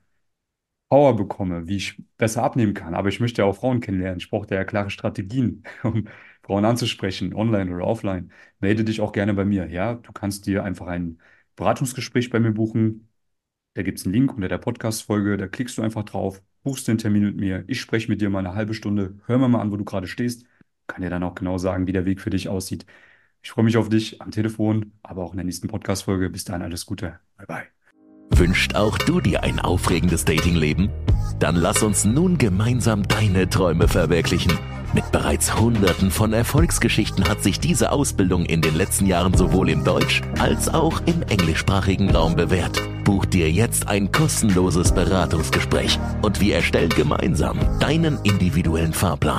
Power 0.89 1.17
bekomme, 1.17 1.67
wie 1.69 1.77
ich 1.77 2.03
besser 2.17 2.43
abnehmen 2.43 2.73
kann. 2.75 2.95
Aber 2.95 3.09
ich 3.11 3.21
möchte 3.21 3.43
ja 3.43 3.49
auch 3.49 3.57
Frauen 3.57 3.81
kennenlernen. 3.81 4.19
Ich 4.19 4.31
brauche 4.31 4.47
da 4.47 4.55
ja 4.57 4.65
klare 4.65 4.91
Strategien, 4.91 5.65
um 5.83 6.09
Frauen 6.43 6.65
anzusprechen, 6.65 7.35
online 7.35 7.75
oder 7.75 7.87
offline. 7.87 8.33
Melde 8.61 8.85
dich 8.85 9.01
auch 9.01 9.13
gerne 9.13 9.35
bei 9.35 9.45
mir. 9.45 9.67
Ja, 9.69 9.95
du 9.95 10.13
kannst 10.13 10.47
dir 10.47 10.65
einfach 10.65 10.87
ein 10.87 11.21
Beratungsgespräch 11.57 12.31
bei 12.31 12.41
mir 12.41 12.53
buchen. 12.53 13.09
Da 13.75 13.83
gibt 13.83 13.99
es 13.99 14.05
einen 14.07 14.15
Link 14.15 14.35
unter 14.35 14.49
der 14.49 14.59
Podcast-Folge. 14.59 15.37
Da 15.37 15.49
klickst 15.49 15.79
du 15.79 15.83
einfach 15.83 16.05
drauf, 16.05 16.43
buchst 16.69 16.87
den 16.87 16.99
Termin 16.99 17.25
mit 17.25 17.37
mir. 17.39 17.65
Ich 17.67 17.81
spreche 17.81 18.11
mit 18.11 18.21
dir 18.21 18.29
mal 18.29 18.41
eine 18.41 18.55
halbe 18.55 18.75
Stunde. 18.75 19.15
Hör 19.25 19.39
mir 19.39 19.49
mal 19.49 19.63
an, 19.63 19.73
wo 19.73 19.79
du 19.79 19.85
gerade 19.85 20.07
stehst. 20.07 20.45
Kann 20.87 21.01
dir 21.01 21.09
dann 21.09 21.23
auch 21.23 21.35
genau 21.35 21.57
sagen, 21.57 21.87
wie 21.87 21.93
der 21.93 22.05
Weg 22.05 22.21
für 22.21 22.29
dich 22.29 22.51
aussieht. 22.51 22.85
Ich 23.43 23.53
freue 23.53 23.65
mich 23.65 23.79
auf 23.79 23.89
dich 23.89 24.21
am 24.21 24.33
Telefon, 24.33 24.93
aber 25.03 25.25
auch 25.25 25.31
in 25.31 25.39
der 25.39 25.47
nächsten 25.47 25.69
Podcast-Folge. 25.69 26.29
Bis 26.29 26.45
dahin 26.45 26.61
alles 26.61 26.85
Gute. 26.85 27.21
Bye, 27.39 27.47
bye. 27.47 27.63
Wünscht 28.39 28.75
auch 28.75 28.99
du 28.99 29.23
dir 29.23 29.45
ein 29.45 29.61
aufregendes 29.61 30.27
Datingleben? 30.27 30.91
Dann 31.39 31.57
lass 31.57 31.83
uns 31.83 32.05
nun 32.05 32.37
gemeinsam 32.37 33.03
deine 33.09 33.49
Träume 33.49 33.89
verwirklichen. 33.89 34.53
Mit 34.95 35.13
bereits 35.13 35.59
Hunderten 35.59 36.11
von 36.11 36.33
Erfolgsgeschichten 36.33 37.29
hat 37.29 37.43
sich 37.43 37.61
diese 37.61 37.93
Ausbildung 37.93 38.47
in 38.47 38.63
den 38.63 38.75
letzten 38.75 39.07
Jahren 39.07 39.37
sowohl 39.37 39.69
im 39.69 39.85
Deutsch- 39.85 40.23
als 40.39 40.73
auch 40.73 41.03
im 41.05 41.23
englischsprachigen 41.23 42.11
Raum 42.11 42.37
bewährt. 42.37 42.81
Buch 43.05 43.27
dir 43.27 43.51
jetzt 43.51 43.87
ein 43.87 44.11
kostenloses 44.13 44.93
Beratungsgespräch 44.93 45.99
und 46.23 46.41
wir 46.41 46.57
erstellen 46.57 46.91
gemeinsam 46.91 47.59
deinen 47.81 48.19
individuellen 48.23 48.95
Fahrplan. 48.95 49.37